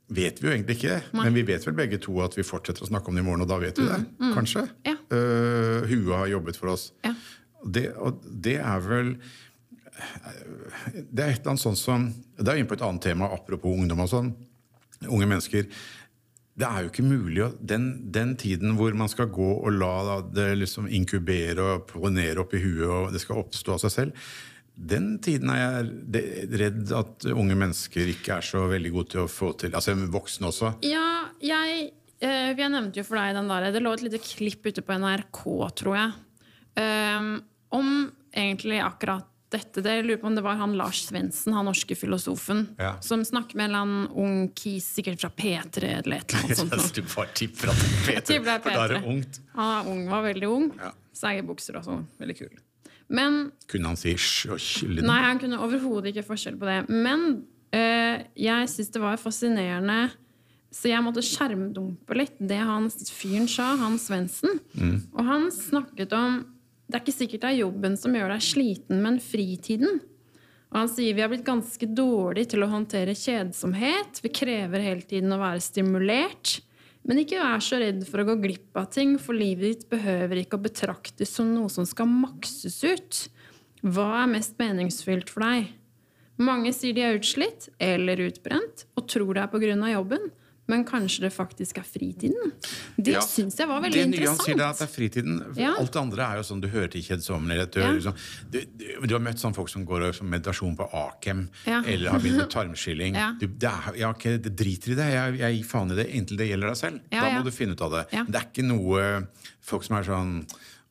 [0.07, 2.89] vet vi jo egentlig ikke, men vi vet vel begge to at vi fortsetter å
[2.91, 4.01] snakke om det i morgen, og da vet vi det.
[4.35, 4.67] Kanskje.
[4.85, 4.93] Ja.
[5.09, 6.91] Uh, huet har jobbet for oss.
[7.65, 9.15] Det, og det er vel
[11.09, 12.03] Det er et eller annet sånn som
[12.37, 14.27] Det er inne på et annet tema, apropos ungdom og sånn.
[15.11, 15.69] Unge mennesker.
[16.55, 20.53] Det er jo ikke mulig Den, den tiden hvor man skal gå og la det
[20.61, 24.29] liksom inkubere og pollinere opp i huet, og det skal oppstå av seg selv,
[24.75, 29.31] den tiden er jeg redd at unge mennesker ikke er så veldig gode til å
[29.31, 29.75] få til.
[29.75, 30.73] Altså voksne også.
[30.83, 34.67] Ja, jeg, eh, jeg nevnte jo for deg den der Det lå et lite klipp
[34.67, 35.45] ute på NRK,
[35.79, 36.11] tror jeg.
[36.75, 37.31] eh,
[37.75, 39.81] om egentlig akkurat dette.
[39.85, 42.93] Det, jeg lurer på om det var han Lars Svendsen, han norske filosofen, Ja.
[43.01, 46.59] som snakker med en eller annen ung kis, sikkert fra P3 eller et eller annet
[46.61, 46.75] sånt.
[46.79, 46.91] noe.
[46.95, 49.41] Du bare tipper at det er Tipper det er for da er det ungt.
[49.55, 50.69] Han er ung, var veldig ung.
[50.79, 50.91] Ja.
[51.15, 52.05] Seige bukser og sånn.
[52.19, 52.53] Veldig kul.
[53.07, 55.07] Men Kunne han si hysj og kylle den?
[55.11, 56.79] Nei, han kunne overhodet ikke forskjell på det.
[56.89, 57.25] Men
[57.75, 59.99] øh, jeg syns det var fascinerende,
[60.75, 64.57] så jeg måtte skjermdumpe litt det han fyren sa, han Svendsen.
[65.13, 66.41] Og han snakket om
[66.85, 70.01] Det er ikke sikkert det er jobben som gjør deg sliten, men fritiden.
[70.71, 74.19] Og han sier vi har blitt ganske dårlige til å håndtere kjedsomhet.
[74.21, 76.59] Vi krever hele tiden å være stimulert.
[77.05, 80.41] Men ikke vær så redd for å gå glipp av ting, for livet ditt behøver
[80.41, 83.19] ikke å betraktes som noe som skal makses ut.
[83.85, 85.69] Hva er mest meningsfylt for deg?
[86.41, 89.91] Mange sier de er utslitt eller utbrent og tror det er pga.
[89.93, 90.25] jobben,
[90.67, 92.51] men kanskje det faktisk er fritiden?
[92.97, 95.35] Det Ja, syns jeg var veldig det sier, det er at det er fritiden.
[95.59, 95.73] Ja.
[95.77, 97.71] Alt det andre er jo sånn du hører til kjedsommelighet.
[97.75, 97.91] Du, Ja.
[97.93, 98.15] liksom,
[98.49, 101.81] du, du, du har møtt sånne folk som går og meditasjon på Akem, Ja.
[101.85, 103.13] eller har begynt med tarmskylling.
[103.39, 105.09] Det er, ja, okay, det driter i det.
[105.13, 106.99] Jeg, jeg gir faen i det inntil det gjelder deg selv.
[107.11, 108.05] Da må du finne ut av det.
[108.31, 109.27] Det er ikke noe
[109.65, 110.33] folk som er sånn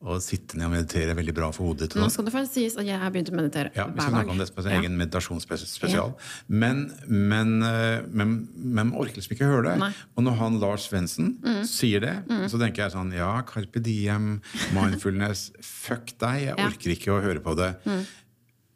[0.05, 1.87] å sitte ned og meditere er veldig bra for hodet.
[1.97, 2.11] Nå sånn.
[2.13, 4.33] skal det faktisk sies at jeg har begynt å meditere Ja, Vi skal hver snakke
[4.35, 4.79] om det som en Ja.
[4.83, 6.13] egen meditasjonsspesial.
[6.47, 9.79] Men, men, men, men, men orker liksom ikke høre det.
[9.81, 9.89] Nei.
[10.15, 11.33] Og når han Lars Svendsen
[11.65, 12.13] sier det,
[12.53, 14.41] så tenker jeg sånn Ja, Carpe Diem,
[14.77, 15.49] mindfulness,
[15.85, 16.69] fuck deg, jeg Ja.
[16.69, 17.73] orker ikke å høre på det.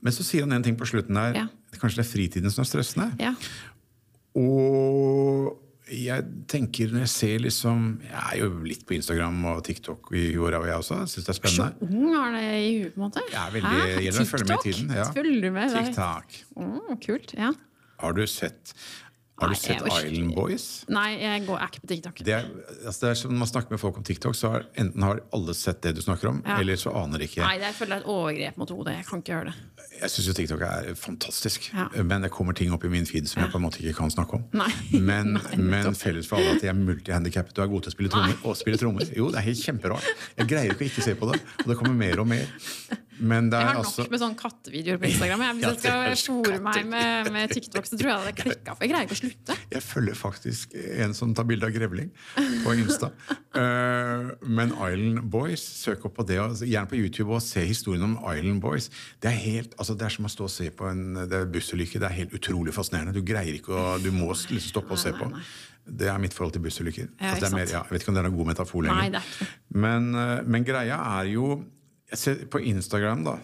[0.02, 1.34] Men så sier han en ting på slutten der.
[1.44, 1.48] Ja.
[1.78, 3.12] Kanskje det er fritiden som er stressende?
[3.22, 3.36] Ja.
[4.39, 5.58] Og
[5.91, 10.23] jeg tenker når jeg ser liksom Jeg er jo litt på Instagram og TikTok i
[10.38, 10.99] og jeg også.
[11.10, 11.89] Syns det er Så spennende.
[11.89, 13.23] ung har det i huet, på en måte.
[13.32, 14.02] Jeg er veldig, Hæ?
[14.06, 14.93] gjelder å følge med i tiden.
[14.95, 15.08] Ja.
[15.17, 15.71] Følger du med?
[15.71, 16.39] Er- TikTok.
[16.58, 17.34] Mm, kult.
[17.38, 17.52] Ja.
[17.99, 18.73] Har du sett,
[19.39, 20.36] har du Nei, sett Island.
[20.36, 20.65] Boys?
[20.91, 22.21] Nei, jeg går er ikke på TikTok.
[22.28, 22.47] Det er,
[22.86, 25.54] altså det er Når man snakker med folk om TikTok, så har enten har alle
[25.58, 26.60] sett det du snakker om, Ja.
[26.60, 27.41] eller så aner ikke.
[27.43, 28.95] Nei, det føler er et overgrep mot hodet.
[28.99, 29.56] Jeg kan ikke gjøre det.
[29.99, 31.88] Jeg syns jo TikTok er fantastisk, Ja.
[32.04, 34.12] men det kommer ting opp i min feed som jeg på en måte ikke kan
[34.12, 34.43] snakke om.
[34.54, 34.69] Nei.
[35.10, 37.95] Men, Nei, men felles for alle at jeg er multihandikappet og er god til å
[37.95, 38.36] spille trommer.
[38.43, 39.06] Og spille trommer.
[39.15, 40.06] Jo, det er helt kjemperart.
[40.38, 42.45] Jeg greier ikke å ikke se på det, og det kommer mer og mer.
[43.19, 45.41] Men det Jeg er har nok altså med sånne kattevideoer på Instagram.
[45.43, 45.55] Jeg.
[45.60, 48.75] Hvis Ja, jeg skal fòre meg med, med TikTok, så tror jeg det klikka.
[48.75, 49.58] For jeg greier ikke å slutte.
[49.75, 52.12] Jeg følger faktisk en som tar bilde av grevling
[52.63, 53.12] på Insta.
[53.58, 54.29] uh,
[54.60, 58.62] men Island Boys, søk opp på det, gjerne på YouTube og se historien om Island
[58.63, 58.89] Boys.
[59.19, 61.99] Det er, helt, altså det er som å stå og se på en det bussulykke.
[61.99, 63.15] Det er helt utrolig fascinerende.
[63.15, 65.27] Du greier ikke å Du må liksom stoppe og se på.
[65.89, 67.08] Det er mitt forhold til bussulykker.
[67.19, 69.10] Ja, Altså ja, jeg vet ikke om det er en god metafor lenger.
[69.15, 69.49] Nei.
[69.73, 71.63] Men, eh, men greia er jo
[72.12, 73.38] jeg ser På Instagram, da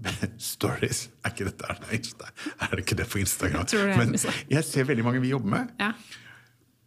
[0.38, 1.10] Stories.
[1.24, 2.00] Er ikke dette er det,
[2.60, 3.66] er det ikke det på Instagram?
[3.72, 4.14] Jeg det Men
[4.50, 5.72] jeg ser veldig mange vi jobber med.
[5.80, 5.90] Ja.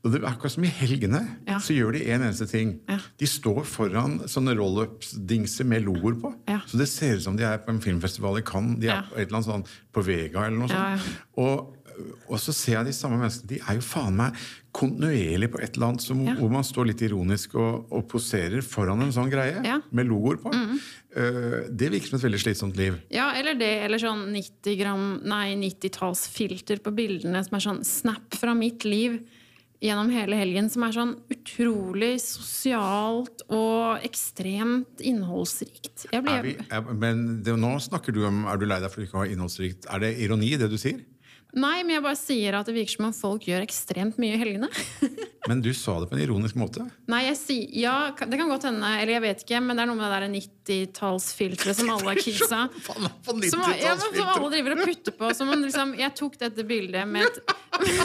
[0.04, 1.60] Og det er akkurat som i helgene, Ja.
[1.64, 2.74] så gjør de en eneste ting.
[2.90, 2.98] Ja.
[3.18, 6.34] De står foran sånne roll-ups-dingser med logoer på.
[6.50, 6.60] Ja.
[6.68, 8.80] Så det ser ut som de er på en filmfestival i Cannes.
[8.84, 9.64] De er på et eller annet sånn
[9.96, 11.08] på Vega eller noe sånt.
[11.40, 11.78] Og,
[12.28, 13.48] og så ser jeg de samme menneskene.
[13.54, 14.36] De er jo faen meg
[14.74, 19.06] kontinuerlig på et eller annet som, hvor man står litt ironisk og, og poserer foran
[19.06, 19.62] en sånn greie.
[19.64, 19.84] Mm.
[19.94, 20.52] med logoer på.
[21.16, 22.98] Eh, det virker som et veldig slitsomt liv.
[23.14, 28.36] Ja, eller det, eller sånn 90 gram, nei, 90-tallsfilter på bildene som er sånn snap
[28.36, 29.22] fra mitt liv
[29.84, 36.08] gjennom hele helgen, som er sånn utrolig sosialt og ekstremt innholdsrikt.
[36.16, 39.20] Er vi, er, men det, nå snakker du om Er du lei deg for ikke
[39.20, 39.90] å ha innholdsrikt?
[39.92, 41.04] Er det ironi, det du sier?
[41.54, 44.40] Nei, men jeg bare sier at det virker som om folk gjør ekstremt mye i
[44.42, 44.70] helgene.
[45.50, 46.86] Men du sa det på en ironisk måte.
[47.12, 49.90] Nei, jeg sier Ja, det kan godt hende, eller jeg vet ikke, men det er
[49.90, 55.18] noe med det der 90-tallsfilteret som alle kidsa som, ja, som alle driver og putter
[55.20, 55.34] på.
[55.36, 57.44] Som om liksom, jeg tok dette bildet med et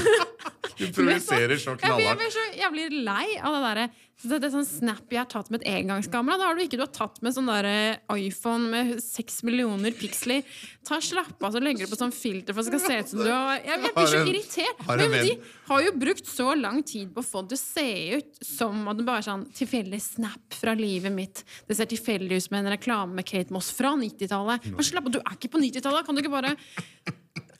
[0.79, 3.87] Du projiserer så blir- Jeg blir så jævlig lei av det derre
[4.19, 6.41] så det er sånn snap jeg har tatt med et engangskamera.
[6.41, 7.69] Da har du ikke du har tatt med sånn der
[8.17, 10.43] iPhone med seks millioner piksler.
[10.89, 13.13] Ta Slapp av, så legger du på sånn filter for at det skal se ut
[13.13, 14.83] som du har Jeg, jeg blir så irritert.
[14.89, 15.37] Men de
[15.69, 17.87] har jo brukt så lang tid på å få det til å se
[18.19, 21.45] ut som at det bare er sånn tilfeldig snap fra livet mitt.
[21.71, 24.67] Det ser tilfeldig ut som en reklame med Kate Moss fra 90-tallet.
[24.75, 26.09] Men slapp av, du er ikke på 90-tallet!
[26.09, 26.57] Kan du ikke bare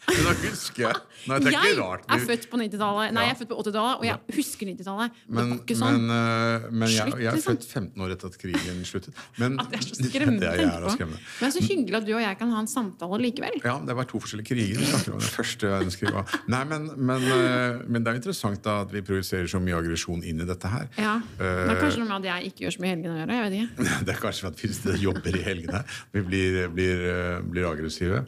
[0.09, 0.97] Men da husker jeg
[1.29, 2.05] Nei, det er Jeg ikke rart.
[2.15, 3.13] er født på 90-tallet.
[3.13, 5.17] Nei, jeg er født på 80-tallet, og jeg husker 90-tallet.
[5.29, 5.99] Men, Men, det var ikke sånn.
[5.99, 7.57] men, øh, men jeg, Slutt, jeg er liksom.
[7.59, 9.19] født 15 år etter at krigen sluttet.
[9.43, 10.95] Men, At det er så skremmende det å tenke jævla på.
[10.95, 11.21] skremmende.
[11.43, 13.59] Men så hyggelig at du og jeg kan ha en samtale likevel.
[13.67, 14.79] Ja, det var to forskjellige kriger.
[14.79, 16.15] vi snakker om Den første verdenskrig.
[16.55, 20.23] Nei, men, men, øh, men det er interessant da at vi projiserer så mye aggresjon
[20.25, 20.89] inn i dette her.
[20.97, 21.19] Ja.
[21.37, 23.21] Det er Eh, kanskje noe med at jeg ikke gjør så mye i helgene å
[23.21, 23.37] gjøre.
[23.37, 23.91] Jeg vet ikke.
[24.09, 25.83] Det er kanskje for at vi jobber i helgene.
[26.15, 28.25] Vi blir, blir, øh, blir aggressive.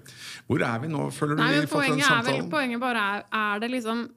[0.51, 1.43] Hvor er vi nå, føler du?
[1.43, 2.51] Nei, men har poenget er vel?
[2.51, 4.09] Poenget bare er Er det liksom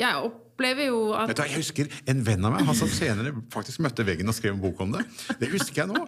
[0.00, 3.78] Jeg opplever jo at du, jeg husker En venn av meg han som senere faktisk
[3.84, 5.04] møtte veggen og skrev en bok om det.
[5.38, 6.02] Det husker jeg nå.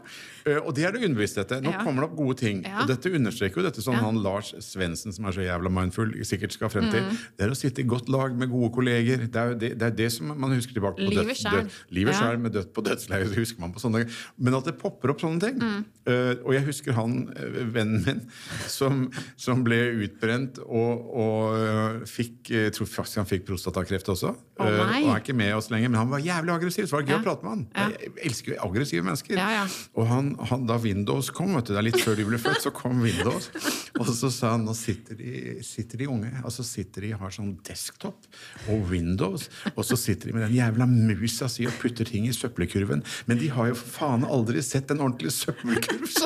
[0.44, 1.52] Eh, Og det er det underbevissthet.
[1.62, 1.84] Nå Ja.
[1.84, 2.64] kommer det opp gode ting.
[2.66, 2.82] Ja.
[2.82, 4.00] Og dette understreker jo dette som Ja.
[4.00, 7.00] han Lars Svendsen, som er så jævla mindful, sikkert skal frem til.
[7.02, 7.16] Mm.
[7.38, 9.18] Det er å sitte i godt lag med gode kolleger.
[9.30, 11.08] Det er jo det, det, er det som man husker tilbake på.
[11.10, 12.36] Livet død- Livet Ja.
[12.36, 15.58] med dødt på dødsleiet, husker man på sånne Men at det popper opp sånne ting.
[15.60, 15.84] Mm.
[16.06, 18.26] Eh, og jeg husker han, eh, vennen min,
[18.66, 24.34] som, som ble utbrent og, og fikk Jeg tror faktisk han fikk prostatakreft også.
[24.60, 24.98] Nei.
[25.06, 26.84] og er ikke med oss lenger, men han var jævlig aggressiv.
[26.90, 27.92] Så var det gøy å prate med han.
[27.94, 29.38] Jeg elsker jo aggressive mennesker.
[29.40, 29.62] Ja, ja.
[29.96, 32.60] Og han, han, da Windows kom, vet du, det er litt før de ble født,
[32.66, 33.48] så kom Windows.
[33.96, 35.32] Og så sa han nå sitter de,
[35.64, 38.28] sitter de unge og så sitter de har sånn desktop
[38.70, 42.34] og Windows, og så sitter de med den jævla musa si og putter ting i
[42.36, 43.04] søppelkurven.
[43.30, 46.08] Men de har jo for faen aldri sett en ordentlig søppelkurv!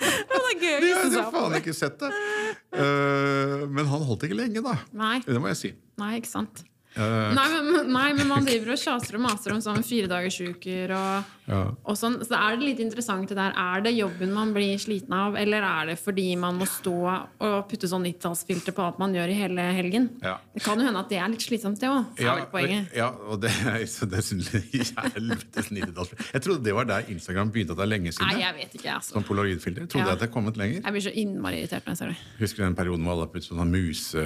[0.00, 2.08] Ja, Det er gøy de har jo faen ikke sett det!
[2.72, 4.76] Eh, men han holdt ikke lenge, da.
[4.96, 5.18] Nei.
[5.26, 5.70] Det må jeg si.
[6.00, 6.64] Nei, ikke sant.
[6.96, 11.28] Uh, Nei men, nei, men man driver og kjaser og maser om sånn firedagersuker og,
[11.50, 11.62] Ja.
[11.84, 12.20] og sånn.
[12.24, 13.52] Så er det litt interessant det der.
[13.58, 16.94] Er det jobben man blir sliten av, eller er det fordi man må stå
[17.40, 20.08] og putte sånn 90-tallsfilter på alt man gjør i hele helgen?
[20.22, 20.36] Ja.
[20.54, 22.20] Det kan jo hende at det er litt slitsomt, det òg.
[22.22, 22.94] Ja, poenget.
[22.96, 24.40] ja, og det det er sånn
[25.14, 26.14] helvetes 90-talls.
[26.32, 28.30] Jeg trodde det var der Instagram begynte, at det er lenge siden.
[28.30, 29.14] Nei, jeg vet ikke, altså.
[29.16, 29.84] Som polaroidfilter.
[29.86, 30.12] Jeg trodde Ja.
[30.16, 30.80] at det er kommet lenger.
[30.84, 32.16] Jeg blir så innmari irritert når jeg ser det.
[32.40, 34.24] Husker du den perioden hvor alle puttet sånne muse...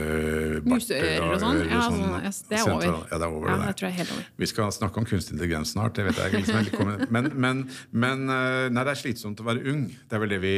[0.65, 1.61] Museører og sånn.
[1.69, 2.85] Ja, sånn, ja, det er over.
[2.85, 4.27] Ja, det er over det det tror jeg er helt over.
[4.45, 5.95] Vi skal snakke om kunstig intelligens snart.
[5.95, 7.63] det vet jeg liksom Men, men,
[7.95, 9.85] men eh, nei, det er slitsomt å være ung.
[10.11, 10.55] Det er vel det vi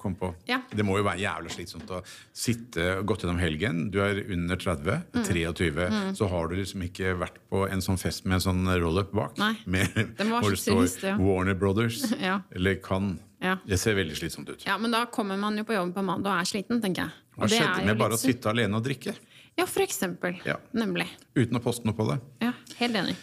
[0.00, 0.30] kom på.
[0.50, 0.60] Ja.
[0.70, 2.00] Det må jo være jævlig slitsomt å
[2.36, 3.84] sitte godt gjennom helgen.
[3.94, 5.24] Du er under 30, Mm.
[5.26, 9.10] 23, så har du liksom ikke vært på en sånn fest med en sånn roll-up
[9.16, 9.36] bak.
[9.40, 9.54] Nei.
[9.66, 11.16] Med, Det må være så trist, ja.
[11.18, 12.38] Warner Brothers Ja.
[12.54, 13.18] eller Cannes.
[13.42, 13.56] Ja.
[13.66, 14.64] Det ser veldig slitsomt ut.
[14.66, 17.12] Ja, men da kommer man jo på jobb på mandag og er sliten, tenker jeg.
[17.36, 19.14] Og Hva skjedde med bare å sitte alene og drikke?
[19.58, 20.36] Ja, for eksempel.
[20.46, 20.56] Ja.
[20.74, 21.06] Nemlig.
[21.38, 22.16] Uten å poste noe på det?
[22.42, 23.14] Ja, helt enig.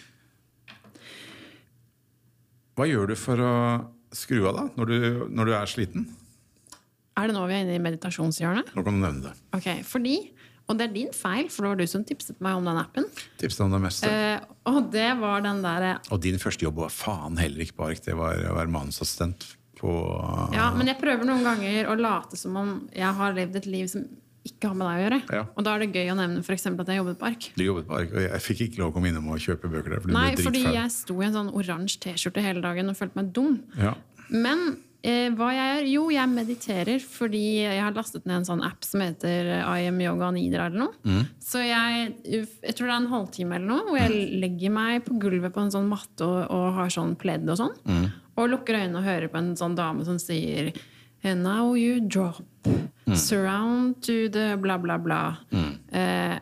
[2.76, 3.52] Hva gjør du for å
[4.16, 4.98] skru av da, når du,
[5.32, 6.08] når du er sliten?
[7.16, 8.74] Er det nå vi er inne i meditasjonshjørnet?
[8.76, 9.34] Nå kan du nevne det.
[9.56, 10.16] Ok, fordi,
[10.68, 13.08] og det er din feil, for det var du som tipset meg om den appen.
[13.40, 14.12] Tipset om det meste.
[14.12, 17.88] Eh, og det var den der, Og din første jobb var faen heller ikke på
[17.88, 18.04] ark.
[18.04, 19.48] Det var å være manusassistent
[19.80, 19.96] på
[20.56, 23.88] Ja, men jeg prøver noen ganger å late som om jeg har levd et liv
[23.92, 24.04] som
[24.45, 25.19] ikke har med deg å gjøre.
[25.34, 25.43] Ja.
[25.58, 27.51] Og da er det gøy å nevne for at jeg jobbet på Ark.
[27.58, 29.95] Du jobbet på ark, og jeg fikk ikke lov å komme innom og kjøpe bøker
[29.95, 30.03] der.
[30.03, 33.31] For Nei, fordi jeg sto i en sånn oransje T-skjorte hele dagen og følte meg
[33.36, 33.58] dum.
[33.81, 33.95] Ja.
[34.29, 34.63] Men
[35.05, 35.89] eh, hva jeg gjør?
[35.95, 40.01] Jo, jeg mediterer fordi jeg har lastet ned en sånn app som heter I am
[40.05, 40.97] yoga nidra eller noe.
[41.10, 41.23] Mm.
[41.41, 45.17] Så jeg, jeg tror det er en halvtime eller noe, hvor jeg legger meg på
[45.21, 47.77] gulvet på en sånn matte og, og har sånn pledd og sånn.
[47.89, 48.05] Mm.
[48.36, 50.75] Og lukker øynene og hører på en sånn dame som sier
[51.25, 52.43] Now you drop.
[52.65, 53.15] Mm.
[53.15, 55.21] Surround to the bla, bla, bla.
[55.91, 56.38] Eh,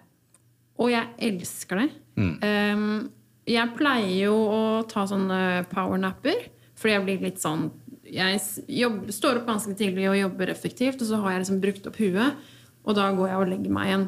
[0.79, 1.89] og jeg elsker det.
[2.17, 2.33] Mm.
[2.41, 3.11] Um,
[3.49, 6.47] jeg pleier jo å ta sånne powernapper,
[6.79, 7.71] fordi jeg blir litt sånn
[8.13, 11.87] Jeg jobb, står opp ganske tidlig og jobber effektivt, og så har jeg liksom brukt
[11.89, 12.43] opp huet,
[12.83, 14.03] og da går jeg og legger meg igjen.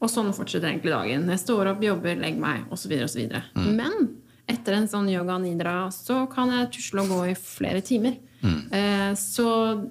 [0.00, 1.28] Og sånn fortsetter egentlig dagen.
[1.30, 2.94] Jeg står opp, jobber, legger meg, osv.
[3.04, 3.36] osv.
[3.54, 3.68] Mm.
[3.76, 4.08] Men
[4.50, 8.16] etter en sånn yoga nidra så kan jeg tusle og gå i flere timer.
[8.46, 9.48] Eh, så,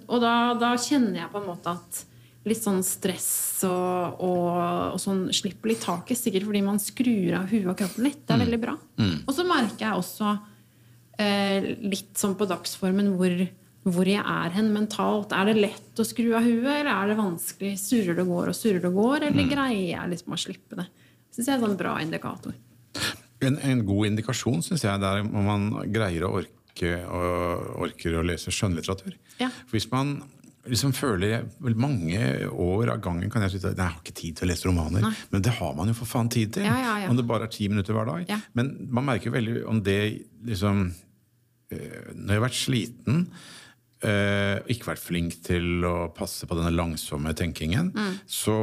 [0.08, 2.06] og da, da kjenner jeg på en måte at
[2.48, 4.60] litt sånn stress og, og,
[4.96, 6.18] og sånn slipper litt taket.
[6.18, 8.22] Sikkert fordi man skrur av huet og kroppen litt.
[8.26, 8.76] Det er veldig bra.
[9.28, 10.34] Og så merker jeg også
[11.20, 13.36] eh, litt sånn på dagsformen hvor,
[13.86, 15.36] hvor jeg er hen mentalt.
[15.36, 17.76] Er det lett å skru av huet, eller er det vanskelig?
[17.82, 20.88] Surrer det går og surrer det går, eller greier jeg liksom å slippe det?
[21.36, 22.56] Syns jeg er en sånn bra indikator.
[23.46, 28.18] En, en god indikasjon syns jeg det er om man greier å orke og orker
[28.20, 29.16] å lese skjønnlitteratur.
[29.42, 29.50] Ja.
[29.68, 30.20] For hvis man
[30.70, 34.40] liksom føler vel mange år av gangen kan jeg si at jeg har ikke tid
[34.40, 35.06] til å lese romaner.
[35.32, 36.68] Men det har man jo for faen tid til!
[36.68, 37.12] Ja, ja, ja.
[37.12, 38.34] Om det bare er ti minutter hver dag.
[38.58, 40.02] Men man merker jo veldig om det
[40.46, 40.90] liksom
[41.72, 43.24] eh, Når jeg har vært sliten
[44.06, 47.92] eh, ikke vært flink til å passe på denne langsomme tenkingen,
[48.30, 48.56] så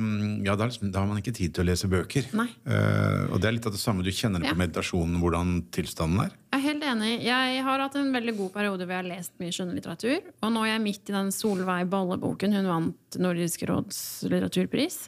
[0.00, 2.30] mm, ja, da, liksom, da har man ikke tid til å lese bøker.
[2.36, 2.48] Nei.
[2.68, 4.04] Eh, og det er litt av det samme.
[4.04, 6.36] Du kjenner det på meditasjonen, hvordan tilstanden er.
[6.54, 7.12] Jeg er helt enig.
[7.26, 10.30] Jeg har hatt en veldig god periode hvor jeg har lest mye skjønnlitteratur.
[10.40, 12.54] Og nå er jeg midt i den Solveig Balle-boken.
[12.56, 13.98] Hun vant Nordisk råds
[14.30, 15.02] litteraturpris.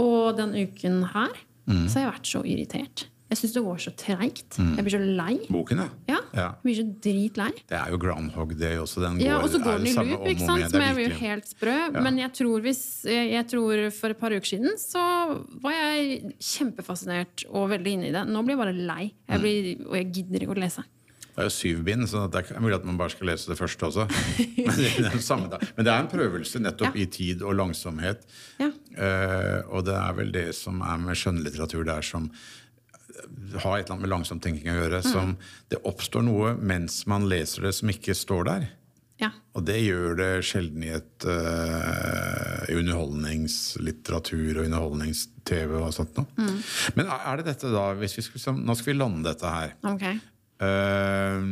[0.00, 1.32] Og den uken her
[1.86, 3.06] så har jeg vært så irritert.
[3.30, 4.56] Jeg syns det går så treigt.
[4.58, 5.36] Jeg blir så lei.
[5.54, 5.88] Boken, ja.
[6.10, 6.46] Ja, Ja.
[6.50, 7.50] Jeg blir så dritlei.
[7.70, 9.00] Det er jo Groundhog Day også.
[9.04, 10.66] Den Ja, går, og så går den i loop, ikke sant?
[10.70, 11.76] som er jeg blir jo helt sprø.
[12.02, 15.02] Men jeg tror, hvis, jeg tror for et par uker siden så
[15.62, 18.24] var jeg kjempefascinert og veldig inne i det.
[18.30, 19.04] Nå blir jeg bare lei.
[19.14, 19.34] Mm.
[19.34, 20.86] Jeg blir, og jeg gidder ikke å lese.
[21.30, 23.56] Det er jo syv bind, så det er mulig at man bare skal lese det
[23.56, 24.04] første også.
[24.66, 25.46] Men det er, samme.
[25.76, 27.00] Men det er en prøvelse nettopp Ja.
[27.00, 28.26] i tid og langsomhet.
[28.60, 28.68] Ja.
[28.90, 32.26] Uh, og det er vel det som er med skjønnlitteratur der som
[33.60, 35.02] har et eller annet med langsom tenking å gjøre.
[35.04, 35.10] Mm.
[35.12, 35.36] Som
[35.72, 38.68] det oppstår noe mens man leser det som ikke står der.
[39.20, 39.28] Ja.
[39.52, 46.30] Og det gjør det sjelden i et uh, underholdningslitteratur og underholdnings-TV og sånt noe.
[46.40, 46.56] Mm.
[46.96, 49.74] Men er det dette da hvis vi skulle, Nå skal vi lande dette her.
[49.90, 50.06] Ok.
[50.60, 51.44] Eh,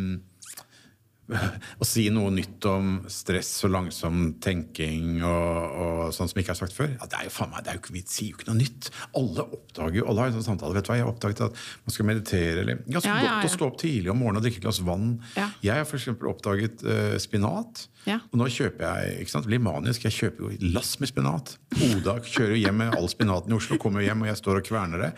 [1.82, 6.60] å si noe nytt om stress og langsom tenking og, og sånn som ikke er
[6.62, 6.94] sagt før.
[6.94, 8.60] Ja, det er jo faen meg, det er jo ikke, Vi sier jo ikke noe
[8.62, 8.90] nytt.
[9.18, 10.76] Alle oppdager jo, alle har en sånn samtale.
[10.78, 12.64] vet du hva, Jeg har oppdaget at man skal meditere.
[12.64, 14.82] eller Ganske Ja, ja, godt å stå opp tidlig om morgenen og drikke et glass
[14.84, 15.14] vann.
[15.36, 15.50] Ja.
[15.64, 17.86] Jeg har eksempel oppdaget uh, spinat.
[18.06, 18.18] Ja.
[18.30, 21.56] Og nå kjøper jeg ikke sant, det blir manisk, jeg kjøper jo lass med spinat.
[21.90, 24.60] Oda kjører jo hjem med all spinaten i Oslo, kommer jo hjem, og jeg står
[24.60, 25.10] og kverner det.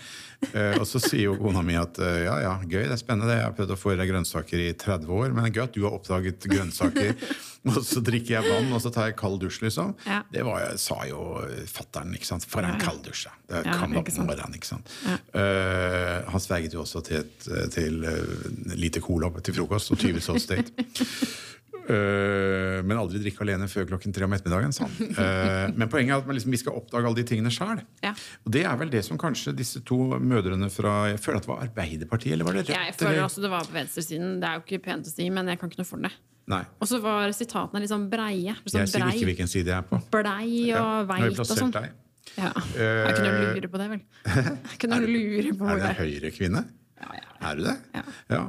[0.51, 3.37] Uh, og så sier jo kona mi at uh, ja, ja, gøy, det er spennende,
[3.37, 5.67] jeg har prøvd å få i deg grønnsaker i 30 år, men det er gøy
[5.69, 7.15] at du har oppdaget grønnsaker.
[7.71, 9.93] og så drikker jeg vann, og så tar jeg kald dusj, liksom.
[10.09, 10.23] Ja.
[10.33, 11.21] Det var, jeg, sa jo
[11.69, 12.17] fattern.
[12.49, 12.81] For en Ja, ja.
[12.83, 13.35] kald dusj, ja.
[13.51, 14.91] Det Ja, kan da på morgenen, ikke sant.
[15.37, 20.21] Eh, han sverget jo også til, et, til uh, lite cola til frokost og 20
[20.25, 20.73] Salt State.
[20.73, 21.60] Eh,
[21.91, 24.93] men aldri drikke alene før klokken tre om ettermiddagen, Sånn.
[25.21, 27.81] Eh, men poenget er at man liksom, vi skal oppdage alle de tingene sjøl.
[28.05, 28.13] Ja.
[28.47, 31.51] Og det er vel det som kanskje disse to mødrene fra Jeg føler at det
[31.53, 32.75] var Arbeiderpartiet, eller var det Rødt?
[32.77, 34.37] Jeg føler også det var på venstresiden.
[34.43, 36.13] Det er jo ikke pent å si, men jeg kan ikke noe for det.
[36.51, 36.63] Nei.
[36.83, 38.57] Og så var sitatene litt sånn breie.
[38.65, 40.01] Sånn Jeg sier brei, ikke hvilken side jeg er på.
[40.11, 41.73] blei og Ja, veit og sånn.
[41.77, 41.93] deg.
[42.37, 42.51] Ja.
[42.79, 44.03] Jeg kunne jo lure på det, vel.
[44.73, 46.65] Jeg kunne jo lure på Er du det høyrekvinne?
[47.01, 47.31] ja, ja.
[47.51, 47.77] Er du det?
[47.97, 48.03] Ja.
[48.35, 48.43] ja.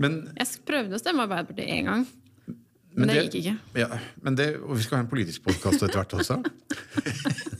[0.00, 2.04] Men Jeg prøvde å stemme Arbeiderpartiet én gang,
[2.94, 3.54] men, det, gikk ikke.
[3.80, 6.36] Ja, men det, og vi skal ha en politisk podkast etter hvert også.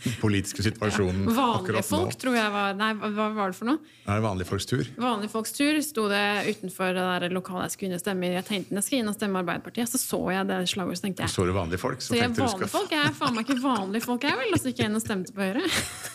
[0.04, 2.20] Den politiske situasjonen Vanlige akkurat folk, nå.
[2.22, 3.94] tror jeg var Nei, hva var det for noe?
[4.06, 4.84] Er vanlige folks tur?
[5.00, 8.30] Vanlige folks tur sto det utenfor det der lokalet jeg skulle inn og stemme.
[8.30, 8.32] i.
[8.36, 9.90] Jeg tenkte jeg skal inn og stemme Arbeiderpartiet.
[9.90, 12.28] Så så jeg det slagordet, så tenkte jeg Så du vanlige folk, så, så jeg
[12.28, 12.94] er vanlige skal folk.
[12.94, 14.54] Jeg er faen meg ikke vanlige folk, jeg vel.
[14.54, 15.66] Og så gikk jeg inn og stemte på Høyre.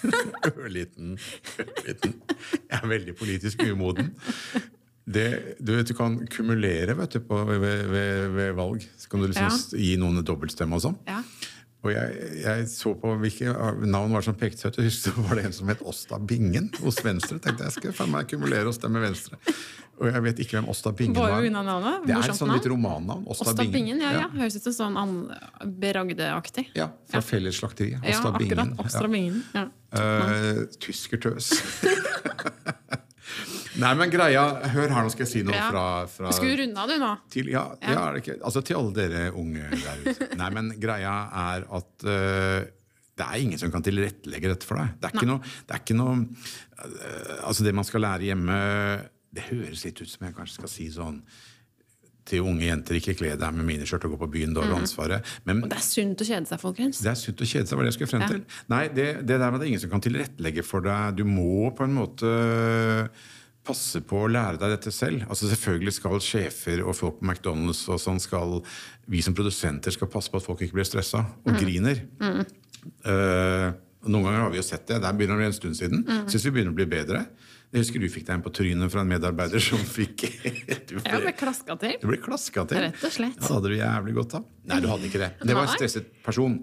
[0.66, 1.16] Ørliten.
[1.68, 2.20] Ørliten.
[2.56, 4.14] Jeg er veldig politisk umoden.
[5.10, 8.84] Det, du vet, du kan kumulere vet du, på, ved, ved, ved valg.
[8.98, 9.80] Så kan du liksom Ja.
[9.82, 11.00] gi noen dobbeltstemme og sånn.
[11.10, 11.24] Ja.
[11.80, 13.54] Og jeg, jeg så på hvilke
[13.88, 14.80] navn var som pekte seg ut.
[14.82, 17.40] Jeg husker var det en som het Åsta Bingen hos Venstre.
[17.40, 19.40] tenkte jeg skal faen meg kumulere og stemme Venstre.
[20.00, 21.48] Og jeg vet ikke hvem Åsta Bingen Var var.
[21.48, 22.06] unna navnet.
[22.08, 23.24] Det er et sånn litt romannavn.
[23.32, 23.72] Åsta Bingen.
[23.74, 24.28] Bingen, ja, ja.
[24.36, 26.68] Høres ut som sånn an- Beragde-aktig.
[26.76, 27.24] Ja, fra.
[27.24, 28.60] Ja, Åsta Bingen.
[28.60, 28.86] akkurat.
[28.86, 29.44] Åsta Bingen.
[29.56, 29.66] Ja.
[29.96, 31.50] Uh, tyskertøs.
[33.80, 35.68] Nei, men greia Hør her, nå skal jeg si noe Ja.
[35.72, 37.12] fra, fra Skulle du runde av, du nå?
[37.34, 37.96] til, ja, ja.
[38.08, 40.28] er det ikke, altså til alle dere unge der ute.
[40.42, 41.14] Nei, men greia
[41.44, 42.60] er at uh,
[43.20, 44.94] det er ingen som kan tilrettelegge dette for deg.
[45.02, 48.58] Det er ikke noe, det er ikke noe uh, Altså, det man skal lære hjemme
[49.36, 51.22] Det høres litt ut som jeg kanskje skal si sånn
[52.30, 54.76] til unge jenter ikke kle deg med miniskjørt og gå på byen, da har du
[54.78, 55.26] ansvaret.
[55.50, 57.00] Men Og det er sunt å kjede seg, folkens.
[57.02, 58.28] det er sunt å kjede seg, var det jeg skulle frem Ja.
[58.36, 58.44] til.
[58.70, 61.16] Nei, det, det der med det er ingen som kan tilrettelegge for deg.
[61.18, 62.30] Du må på en måte
[63.70, 65.26] passe på å lære deg dette selv.
[65.30, 68.60] Altså Selvfølgelig skal sjefer og folk på McDonald's og sånn skal
[69.10, 72.04] Vi som produsenter skal passe på at folk ikke blir stressa og griner.
[72.22, 72.42] Mm.
[73.04, 73.70] Uh,
[74.08, 75.00] noen ganger har vi jo sett det.
[75.04, 76.04] Der begynner det en stund siden.
[76.30, 77.26] Syns vi begynner å bli bedre.
[77.70, 80.24] Jeg husker du fikk deg en på trynet fra en medarbeider som fikk
[80.90, 81.98] du Jeg ble klaska til.
[82.02, 82.80] du ble klaska til.
[82.88, 83.36] Rett og slett.
[83.38, 84.48] Ja, det hadde du jævlig godt av.
[84.72, 85.28] Nei, du hadde ikke det.
[85.44, 86.56] Det var en stresset person.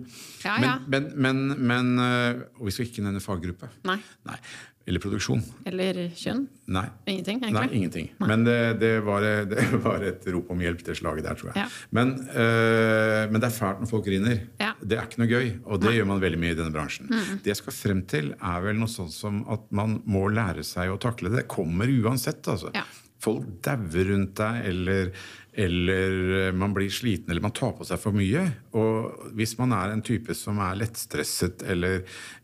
[0.43, 0.73] Ja, ja.
[0.91, 3.71] Men, men, men, men øh, Og vi skal ikke nevne faggruppe.
[3.87, 4.01] Nei.
[4.27, 4.41] Nei.
[4.87, 5.41] Eller produksjon.
[5.67, 6.45] Eller kjønn.
[6.71, 6.85] Nei.
[7.11, 7.55] Ingenting, egentlig?
[7.57, 8.05] Nei, ingenting.
[8.07, 8.29] ingenting.
[8.31, 11.65] Men det, det, var, det var et rop om hjelp, det slaget der, tror jeg.
[11.65, 11.67] Ja.
[11.99, 14.45] Men, øh, men det er fælt når folk griner.
[14.63, 14.71] Ja.
[14.79, 17.11] Det er ikke noe gøy, og det gjør man veldig mye i denne bransjen.
[17.43, 20.95] Det jeg skal frem til, er vel noe sånt som at man må lære seg
[20.95, 21.43] å takle det.
[21.43, 22.71] Det kommer uansett, altså.
[22.77, 22.87] Ja.
[23.27, 25.11] Folk dauer rundt deg, eller,
[25.57, 28.43] eller man blir sliten, eller man tar på seg for mye.
[28.77, 32.03] Og hvis man er en type som er lettstresset eller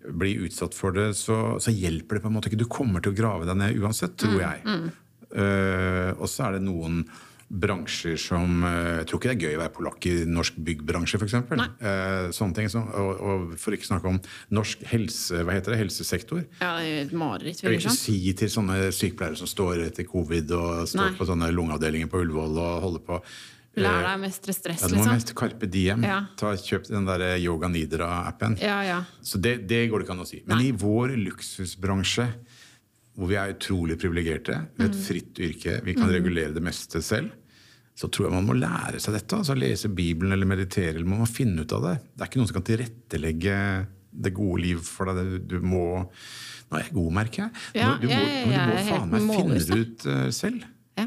[0.09, 2.63] blir utsatt for det, så, så hjelper det på en måte ikke.
[2.65, 4.65] Du kommer til å grave deg ned uansett, tror jeg.
[5.33, 7.03] Uh, og så er det noen
[7.53, 11.19] bransjer som uh, Jeg tror ikke det er gøy å være polakk i norsk byggbransje,
[11.21, 11.35] f.eks.
[11.37, 14.19] Eh, sånne ting som, og, og for ikke snakke om
[14.57, 16.45] norsk helse, hva heter det, helsesektor.
[16.63, 17.61] Ja, et mareritt.
[17.63, 21.17] Jeg vil ikke si til sånne sykepleiere som står etter covid og står Nei.
[21.19, 23.21] på sånne lungeavdelinger på Ullevål og holder på
[23.81, 25.15] Lær eh, deg å mestre stress, ja, Du må liksom.
[25.17, 26.03] mest Carpe Diem.
[26.05, 26.19] Ja.
[26.37, 28.59] Ta, kjøp den der Yoga Nidra-appen.
[28.61, 28.99] Ja, ja.
[29.25, 30.43] Så det, det går det ikke an å si.
[30.45, 30.67] Men Nei.
[30.69, 32.27] i vår luksusbransje,
[33.17, 34.91] hvor vi er utrolig privilegerte, med Mm.
[34.91, 37.33] et fritt yrke, vi kan regulere det meste selv,
[37.99, 39.37] så tror jeg man må lære seg dette.
[39.37, 40.95] altså Lese Bibelen eller meditere.
[40.97, 41.97] eller Man må finne ut av det.
[42.17, 43.57] Det er ikke noen som kan tilrettelegge
[44.13, 45.43] det gode liv for deg.
[45.49, 45.85] Du må
[46.73, 47.51] Nå er jeg god, merker jeg.
[47.77, 50.63] Ja, du, må, jeg- men du må faen meg finne det ut uh, selv.
[50.97, 51.05] ja.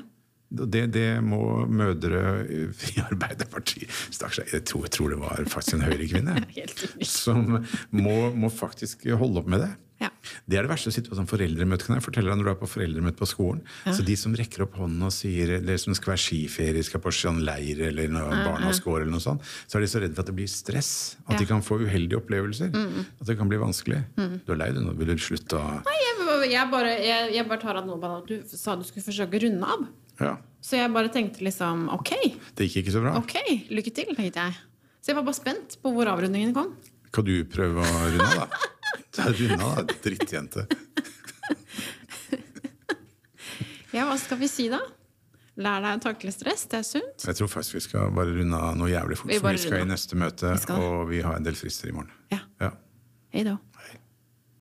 [0.56, 2.20] Det, det må mødre
[2.54, 2.60] i
[3.10, 6.36] Arbeiderpartiet Stakkars, jeg jeg tror det var faktisk en høyrekvinne
[7.10, 7.58] som
[7.90, 9.72] må, må faktisk holde opp med det.
[10.02, 10.10] Ja.
[10.44, 11.86] Det er det verste sånn foreldremøte.
[11.88, 13.62] Kan jeg fortelle deg når du er på foreldremøte på skolen?
[13.88, 17.14] Så De som rekker opp hånden og sier eller som skal være skiferie, skal på
[17.16, 20.18] sånn leir eller når barna har skår, eller noe sånt, så er de så redde
[20.18, 20.92] for at det blir stress.
[21.30, 22.76] At de kan få uheldige opplevelser.
[22.76, 24.02] At det kan bli vanskelig.
[24.18, 24.96] Du er lei deg nå?
[25.00, 28.12] Vil du slutte å Nei, jeg, jeg, bare, jeg, jeg bare tar av noe på
[28.28, 29.88] du sa du skulle forsøke å runde av.
[30.20, 30.36] Ja.
[30.64, 32.12] Så jeg bare tenkte liksom ok,
[32.58, 33.16] Det gikk ikke så bra.
[33.20, 33.36] ok,
[33.72, 34.60] lykke til, tenkte jeg.
[35.00, 36.72] Så jeg var bare spent på hvor avrundingen kom.
[37.14, 38.72] Kan du prøve å runde av, da?
[39.16, 40.68] Ta er drittjente.
[43.96, 44.82] Ja, hva skal vi si da?
[45.56, 47.24] Lær deg å takle stress, det er sunt.
[47.30, 49.86] Jeg tror faktisk vi skal bare runde av noe jævlig fort, Vi for vi skal
[49.86, 52.12] i neste møte, Vi skal og vi har en del frister i morgen.
[52.34, 52.42] Ja.
[52.60, 52.74] Ja.
[53.32, 53.56] Hei da.